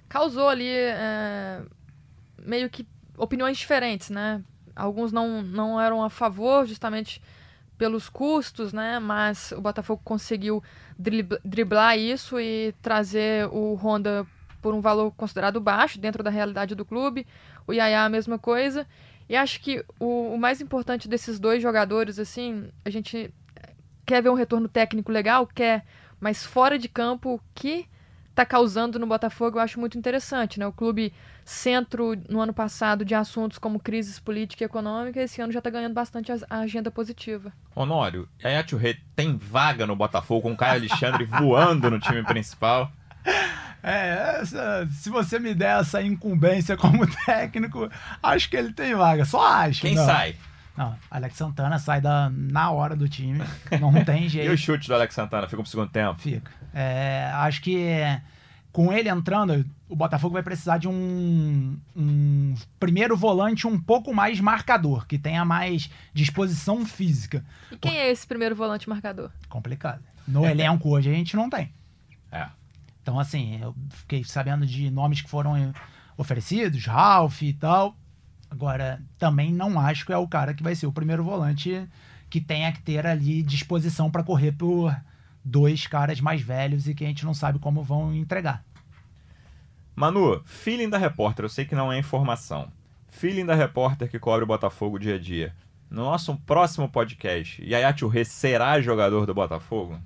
Causou 0.09 0.47
ali 0.49 0.69
é, 0.69 1.61
meio 2.41 2.69
que 2.69 2.87
opiniões 3.17 3.57
diferentes, 3.57 4.09
né? 4.09 4.41
Alguns 4.75 5.11
não, 5.11 5.41
não 5.41 5.79
eram 5.81 6.03
a 6.03 6.09
favor, 6.09 6.65
justamente 6.65 7.21
pelos 7.77 8.09
custos, 8.09 8.73
né? 8.73 8.99
Mas 8.99 9.51
o 9.51 9.61
Botafogo 9.61 10.01
conseguiu 10.03 10.63
drib- 10.97 11.39
driblar 11.43 11.97
isso 11.97 12.39
e 12.39 12.73
trazer 12.81 13.47
o 13.51 13.75
Honda 13.75 14.25
por 14.61 14.73
um 14.73 14.81
valor 14.81 15.11
considerado 15.11 15.61
baixo 15.61 15.99
dentro 15.99 16.23
da 16.23 16.29
realidade 16.29 16.75
do 16.75 16.85
clube. 16.85 17.25
O 17.67 17.73
Yaya 17.73 18.03
a 18.03 18.09
mesma 18.09 18.39
coisa. 18.39 18.87
E 19.29 19.35
acho 19.35 19.61
que 19.61 19.83
o, 19.99 20.33
o 20.33 20.37
mais 20.37 20.61
importante 20.61 21.07
desses 21.07 21.39
dois 21.39 21.61
jogadores, 21.61 22.17
assim, 22.17 22.69
a 22.83 22.89
gente 22.89 23.33
quer 24.05 24.23
ver 24.23 24.29
um 24.29 24.35
retorno 24.35 24.69
técnico 24.69 25.11
legal, 25.11 25.45
quer, 25.45 25.85
mas 26.19 26.45
fora 26.45 26.79
de 26.79 26.87
campo, 26.87 27.41
que 27.53 27.85
tá 28.37 28.45
causando 28.45 28.99
no 28.99 29.07
Botafogo 29.07 29.57
eu 29.57 29.63
acho 29.63 29.79
muito 29.79 29.97
interessante, 29.97 30.59
né? 30.59 30.67
O 30.67 30.71
clube 30.71 31.11
centro 31.43 32.13
no 32.29 32.39
ano 32.39 32.53
passado 32.53 33.03
de 33.03 33.15
assuntos 33.15 33.57
como 33.57 33.79
crises 33.79 34.19
política 34.19 34.63
e 34.63 34.65
econômica, 34.65 35.19
esse 35.19 35.41
ano 35.41 35.51
já 35.51 35.59
tá 35.59 35.71
ganhando 35.71 35.95
bastante 35.95 36.31
a 36.31 36.37
a 36.47 36.59
agenda 36.59 36.91
positiva. 36.91 37.51
Honório, 37.75 38.29
Yaya 38.43 38.63
Churré 38.67 38.97
tem 39.15 39.35
vaga 39.35 39.87
no 39.87 39.95
Botafogo 39.95 40.41
com 40.43 40.51
o 40.53 40.55
Caio 40.55 40.75
Alexandre 40.81 41.25
voando 41.41 41.89
no 41.89 41.99
time 41.99 42.21
principal? 42.23 42.91
É, 43.81 44.37
essa- 44.41 44.87
se 44.91 45.09
você 45.09 45.39
me 45.39 45.55
der 45.55 45.79
essa 45.79 46.01
incumbência 46.03 46.77
como 46.77 47.07
técnico, 47.25 47.89
acho 48.21 48.49
que 48.51 48.55
ele 48.57 48.71
tem 48.71 48.93
vaga. 48.93 49.25
Só 49.25 49.41
acho. 49.41 49.81
Quem 49.81 49.95
não. 49.95 50.05
sai? 50.05 50.35
Não, 50.77 50.95
Alex 51.09 51.35
Santana 51.35 51.79
sai 51.79 51.99
da, 51.99 52.29
na 52.29 52.69
hora 52.69 52.95
do 52.95 53.09
time. 53.09 53.41
Não 53.81 54.05
tem 54.05 54.25
E 54.27 54.29
jeito. 54.29 54.53
os 54.53 54.59
chutes 54.59 54.87
do 54.87 54.93
Alex 54.93 55.13
Santana 55.15 55.47
ficam 55.47 55.63
pro 55.63 55.71
segundo 55.71 55.89
tempo? 55.89 56.21
Fica. 56.21 56.51
É, 56.73 57.31
acho 57.33 57.61
que 57.61 57.81
com 58.71 58.93
ele 58.93 59.09
entrando, 59.09 59.65
o 59.89 59.95
Botafogo 59.95 60.33
vai 60.33 60.43
precisar 60.43 60.77
de 60.77 60.87
um, 60.87 61.75
um 61.95 62.53
primeiro 62.79 63.17
volante 63.17 63.65
um 63.65 63.79
pouco 63.79 64.13
mais 64.13 64.39
marcador, 64.39 65.07
que 65.07 65.17
tenha 65.17 65.43
mais 65.43 65.89
disposição 66.13 66.85
física. 66.85 67.43
E 67.71 67.77
quem 67.77 67.97
é 67.97 68.11
esse 68.11 68.27
primeiro 68.27 68.55
volante 68.55 68.87
marcador? 68.87 69.31
Complicado. 69.49 70.03
No 70.27 70.45
elenco 70.45 70.89
hoje 70.89 71.09
a 71.09 71.13
gente 71.13 71.35
não 71.35 71.49
tem. 71.49 71.71
É. 72.31 72.45
Então, 73.01 73.19
assim, 73.19 73.59
eu 73.61 73.73
fiquei 73.89 74.23
sabendo 74.23 74.63
de 74.65 74.91
nomes 74.91 75.21
que 75.21 75.29
foram 75.29 75.73
oferecidos, 76.15 76.85
Ralph 76.85 77.41
e 77.41 77.53
tal. 77.53 77.95
Agora, 78.49 79.01
também 79.17 79.51
não 79.51 79.79
acho 79.79 80.05
que 80.05 80.13
é 80.13 80.17
o 80.17 80.27
cara 80.27 80.53
que 80.53 80.63
vai 80.63 80.75
ser 80.75 80.87
o 80.87 80.91
primeiro 80.91 81.23
volante 81.23 81.87
que 82.29 82.41
tenha 82.41 82.71
que 82.71 82.81
ter 82.81 83.05
ali 83.05 83.41
disposição 83.41 84.09
para 84.09 84.23
correr 84.23 84.51
por 84.51 84.95
dois 85.43 85.87
caras 85.87 86.19
mais 86.19 86.41
velhos 86.41 86.87
e 86.87 86.93
que 86.93 87.03
a 87.03 87.07
gente 87.07 87.25
não 87.25 87.33
sabe 87.33 87.59
como 87.59 87.83
vão 87.83 88.13
entregar. 88.13 88.63
Manu, 89.95 90.41
feeling 90.45 90.89
da 90.89 90.97
repórter, 90.97 91.45
eu 91.45 91.49
sei 91.49 91.65
que 91.65 91.75
não 91.75 91.91
é 91.91 91.97
informação. 91.97 92.71
Feeling 93.09 93.45
da 93.45 93.55
repórter 93.55 94.09
que 94.09 94.19
cobre 94.19 94.43
o 94.43 94.47
Botafogo 94.47 94.99
dia 94.99 95.15
a 95.15 95.19
dia. 95.19 95.55
no 95.89 96.03
nosso 96.03 96.35
próximo 96.45 96.89
podcast, 96.89 97.63
Yaya 97.63 97.93
Touré 97.93 98.23
será 98.23 98.79
jogador 98.81 99.25
do 99.25 99.33
Botafogo? 99.33 99.97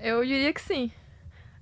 Eu 0.00 0.24
diria 0.24 0.52
que 0.52 0.60
sim. 0.60 0.90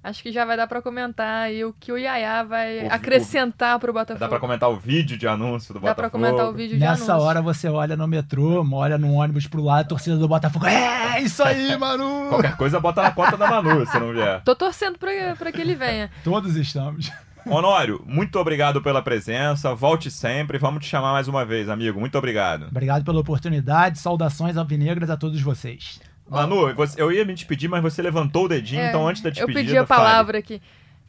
Acho 0.02 0.22
que 0.22 0.32
já 0.32 0.46
vai 0.46 0.56
dar 0.56 0.66
pra 0.66 0.80
comentar 0.80 1.42
aí 1.42 1.62
o 1.62 1.74
que 1.78 1.92
o 1.92 1.98
Yaya 1.98 2.42
vai 2.42 2.86
O- 2.86 2.92
acrescentar 2.92 3.78
pro 3.78 3.92
Botafogo. 3.92 4.18
Dá 4.18 4.28
pra 4.28 4.40
comentar 4.40 4.70
o 4.70 4.76
vídeo 4.76 5.18
de 5.18 5.28
anúncio 5.28 5.74
do 5.74 5.80
Dá 5.80 5.94
pra 5.94 6.08
Botafogo? 6.08 6.24
comentar 6.24 6.48
o 6.48 6.54
vídeo 6.54 6.74
de 6.78 6.80
Nessa 6.80 7.12
anúncio. 7.12 7.26
hora 7.28 7.42
você 7.42 7.68
olha 7.68 7.94
no 7.96 8.08
metrô, 8.08 8.66
olha 8.72 8.96
no 8.96 9.12
ônibus 9.12 9.46
pro 9.46 9.62
lado, 9.62 9.80
a 9.84 9.88
torcida 9.88 10.16
do 10.16 10.26
Botafogo. 10.26 10.66
É, 10.66 11.20
isso 11.20 11.42
aí, 11.42 11.76
Manu! 11.78 12.28
Qualquer 12.30 12.56
coisa, 12.56 12.80
bota 12.80 13.02
na 13.02 13.10
conta 13.10 13.36
da 13.36 13.46
Manu, 13.46 13.84
se 13.86 13.98
não 14.00 14.12
vier. 14.14 14.40
Tô 14.42 14.54
torcendo 14.56 14.98
pra, 14.98 15.10
pra 15.36 15.52
que 15.52 15.60
ele 15.60 15.74
venha. 15.74 16.10
Todos 16.24 16.56
estamos. 16.56 17.12
Honório, 17.46 18.02
muito 18.06 18.38
obrigado 18.38 18.80
pela 18.82 19.02
presença. 19.02 19.74
Volte 19.74 20.10
sempre. 20.10 20.56
Vamos 20.58 20.84
te 20.84 20.88
chamar 20.90 21.12
mais 21.12 21.26
uma 21.28 21.44
vez, 21.44 21.68
amigo. 21.68 21.98
Muito 22.00 22.16
obrigado. 22.16 22.66
Obrigado 22.70 23.04
pela 23.04 23.20
oportunidade, 23.20 23.98
saudações 23.98 24.56
alvinegras 24.56 25.08
a 25.10 25.16
todos 25.16 25.40
vocês. 25.40 26.00
Manu, 26.30 26.74
você- 26.74 27.00
eu 27.00 27.10
ia 27.12 27.24
me 27.24 27.34
despedir, 27.34 27.68
mas 27.68 27.82
você 27.82 28.00
levantou 28.00 28.44
o 28.44 28.48
dedinho, 28.48 28.80
É, 28.80 28.88
então 28.88 29.06
antes 29.08 29.20
da 29.22 29.28
Eu 29.30 29.34
despedida. 29.34 29.60
pedi 29.60 29.76
a 29.78 29.86
fale. 29.86 30.00
palavra 30.02 30.38
aqui. 30.38 30.62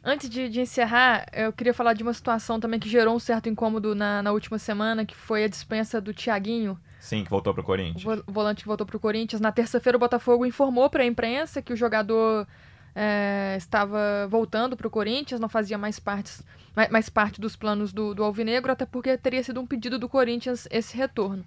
Antes 0.04 0.28
de, 0.28 0.48
de 0.48 0.60
encerrar, 0.60 1.26
eu 1.32 1.52
queria 1.52 1.72
falar 1.72 1.92
de 1.92 2.02
uma 2.02 2.12
situação 2.12 2.58
também 2.58 2.80
que 2.80 2.88
gerou 2.88 3.14
um 3.14 3.20
certo 3.20 3.48
incômodo 3.48 3.94
na, 3.94 4.20
na 4.20 4.32
última 4.32 4.58
semana, 4.58 5.04
que 5.06 5.14
foi 5.14 5.44
a 5.44 5.48
dispensa 5.48 6.00
do 6.00 6.12
Thiaguinho, 6.12 6.76
Sim, 6.98 7.22
que 7.22 7.30
voltou 7.30 7.54
pro 7.54 7.62
o 7.62 7.64
Corinthians. 7.66 8.02
vo- 8.02 8.24
volante 8.26 8.62
que 8.62 8.66
voltou 8.68 8.84
pro 8.86 8.98
Corinthians. 8.98 9.40
Na 9.40 9.52
terça-feira, 9.52 9.96
o 9.96 10.00
Botafogo 10.00 10.44
informou 10.44 10.90
para 10.90 11.04
a 11.04 11.06
imprensa 11.06 11.62
que 11.62 11.72
o 11.72 11.76
jogador 11.76 12.46
é, 12.94 13.54
estava 13.56 14.26
voltando 14.28 14.76
pro 14.76 14.90
Corinthians, 14.90 15.40
não 15.40 15.48
fazia 15.48 15.78
mais, 15.78 15.98
partes, 16.00 16.42
mais, 16.76 16.90
mais 16.90 17.08
parte 17.08 17.40
dos 17.40 17.54
planos 17.56 17.92
do, 17.92 18.12
do 18.14 18.22
Alvinegro, 18.24 18.70
até 18.72 18.84
porque 18.84 19.16
teria 19.16 19.42
sido 19.42 19.60
um 19.60 19.66
pedido 19.66 19.98
do 20.00 20.08
Corinthians 20.08 20.66
esse 20.70 20.96
retorno. 20.96 21.44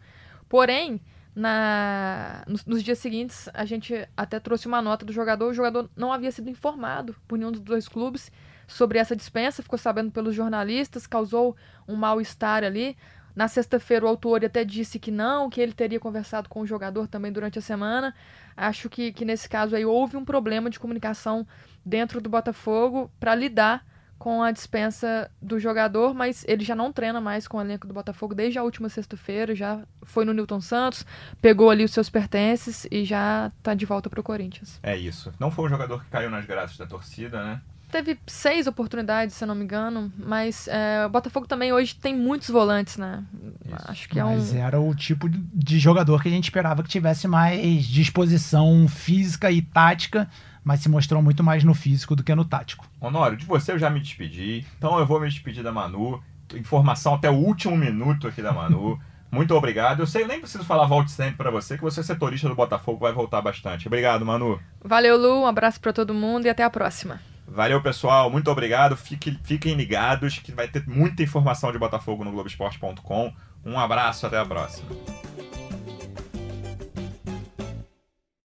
Porém, 0.50 1.00
na, 1.36 2.44
nos, 2.48 2.66
nos 2.66 2.82
dias 2.82 2.98
seguintes, 2.98 3.50
a 3.54 3.66
gente 3.66 4.08
até 4.16 4.40
trouxe 4.40 4.68
uma 4.68 4.82
nota 4.82 5.06
do 5.06 5.12
jogador. 5.12 5.50
O 5.50 5.54
jogador 5.54 5.90
não 5.96 6.14
havia 6.14 6.32
sido 6.32 6.50
informado 6.50 7.16
por 7.28 7.38
nenhum 7.38 7.52
dos 7.52 7.62
dois 7.62 7.88
clubes 7.90 8.32
sobre 8.68 8.98
essa 8.98 9.16
dispensa, 9.16 9.62
ficou 9.62 9.78
sabendo 9.78 10.12
pelos 10.12 10.34
jornalistas, 10.34 11.06
causou 11.06 11.56
um 11.88 11.96
mal-estar 11.96 12.64
ali. 12.64 12.98
Na 13.36 13.50
sexta-feira, 13.50 14.06
o 14.06 14.08
autor 14.08 14.46
até 14.46 14.64
disse 14.64 14.98
que 14.98 15.12
não, 15.12 15.50
que 15.50 15.60
ele 15.60 15.74
teria 15.74 16.00
conversado 16.00 16.48
com 16.48 16.62
o 16.62 16.66
jogador 16.66 17.06
também 17.06 17.34
durante 17.34 17.60
a 17.60 17.62
semana. 17.62 18.16
Acho 18.56 18.90
que, 18.90 19.12
que 19.12 19.26
nesse 19.26 19.50
caso 19.50 19.76
aí 19.76 19.86
houve 19.86 20.16
um 20.16 20.24
problema 20.24 20.70
de 20.70 20.80
comunicação 20.80 21.46
dentro 21.86 22.22
do 22.22 22.30
Botafogo 22.30 23.12
para 23.20 23.36
lidar 23.36 23.86
com 24.18 24.42
a 24.42 24.52
dispensa 24.52 25.30
do 25.42 25.60
jogador, 25.60 26.14
mas 26.14 26.44
ele 26.48 26.64
já 26.64 26.76
não 26.76 26.92
treina 26.92 27.20
mais 27.22 27.48
com 27.48 27.58
o 27.58 27.62
elenco 27.62 27.88
do 27.88 27.94
Botafogo 27.94 28.34
desde 28.34 28.58
a 28.58 28.64
última 28.64 28.90
sexta-feira, 28.90 29.54
já 29.54 29.82
foi 30.04 30.26
no 30.26 30.34
Newton 30.34 30.62
Santos, 30.62 31.06
pegou 31.42 31.70
ali 31.70 31.84
os 31.84 31.92
seus 31.92 32.10
pertences 32.10 32.88
e 32.90 33.04
já 33.04 33.52
tá 33.62 33.74
de 33.74 33.86
volta 33.86 34.10
pro 34.10 34.24
Corinthians. 34.24 34.80
É 34.82 34.98
isso. 34.98 35.32
Não 35.40 35.52
foi 35.52 35.66
um 35.66 35.70
jogador 35.70 36.04
que 36.04 36.10
caiu 36.10 36.30
nas 36.30 36.46
graças 36.46 36.78
da 36.78 36.86
torcida, 36.86 37.44
né? 37.44 37.62
Teve 37.92 38.18
seis 38.26 38.68
oportunidades, 38.68 39.36
se 39.36 39.44
eu 39.44 39.48
não 39.48 39.56
me 39.56 39.64
engano, 39.64 40.12
mas 40.18 40.68
é, 40.68 41.06
o 41.06 41.10
Botafogo 41.10 41.48
também 41.48 41.72
hoje 41.72 41.96
tem 41.96 42.16
muitos 42.16 42.50
volantes, 42.50 42.98
né? 42.98 43.24
Isso. 43.64 43.76
Acho 43.88 44.10
que 44.10 44.20
é 44.20 44.26
um. 44.26 44.36
Mas 44.36 44.54
era 44.54 44.80
o 44.80 44.94
tipo 44.96 45.30
de 45.30 45.80
jogador 45.80 46.22
que 46.22 46.28
a 46.28 46.32
gente 46.32 46.46
esperava 46.46 46.84
que 46.84 46.90
tivesse 46.90 47.28
mais 47.28 47.86
disposição 47.86 48.88
física 48.88 49.52
e 49.52 49.62
tática, 49.62 50.28
mas 50.66 50.82
se 50.82 50.90
mostrou 50.90 51.22
muito 51.22 51.42
mais 51.44 51.64
no 51.64 51.74
físico 51.74 52.16
do 52.16 52.24
que 52.24 52.36
no 52.36 52.44
tático. 52.44 52.86
Honório, 53.00 53.38
de 53.38 53.46
você 53.46 53.72
eu 53.72 53.80
já 53.80 53.90
me 53.90 54.02
despedi, 54.02 54.66
então 54.78 55.00
eu 55.00 55.06
vou 55.06 55.22
me 55.22 55.30
despedir 55.30 55.64
da 55.64 55.72
Manu. 55.72 56.22
Informação 56.54 57.14
até 57.14 57.30
o 57.30 57.36
último 57.36 57.78
minuto 57.78 58.28
aqui 58.28 58.42
da 58.42 58.52
Manu. 58.52 59.00
Muito 59.32 59.54
obrigado. 59.56 60.00
Eu 60.02 60.08
sei, 60.08 60.24
eu 60.24 60.28
nem 60.28 60.40
preciso 60.40 60.64
falar 60.64 60.86
volte 60.86 61.12
sempre 61.12 61.36
pra 61.38 61.52
você, 61.52 61.76
que 61.78 61.84
você 61.84 62.00
é 62.00 62.04
setorista 62.04 62.48
do 62.48 62.56
Botafogo, 62.56 63.00
vai 63.00 63.12
voltar 63.12 63.42
bastante. 63.42 63.88
Obrigado, 63.88 64.26
Manu. 64.26 64.60
Valeu, 64.84 65.18
Lu, 65.18 65.42
um 65.42 65.46
abraço 65.48 65.80
pra 65.80 65.92
todo 65.94 66.14
mundo 66.14 66.46
e 66.46 66.50
até 66.50 66.64
a 66.64 66.70
próxima. 66.70 67.20
Valeu, 67.48 67.82
pessoal. 67.82 68.30
Muito 68.30 68.50
obrigado. 68.50 68.96
Fique- 68.96 69.38
fiquem 69.44 69.76
ligados 69.76 70.40
que 70.40 70.52
vai 70.52 70.68
ter 70.68 70.88
muita 70.88 71.22
informação 71.24 71.72
de 71.72 71.78
Botafogo 71.78 72.24
no 72.24 72.32
Globoesporte.com. 72.32 73.34
Um 73.66 73.78
abraço, 73.80 74.26
até 74.26 74.38
a 74.40 74.46
próxima. 74.46 74.90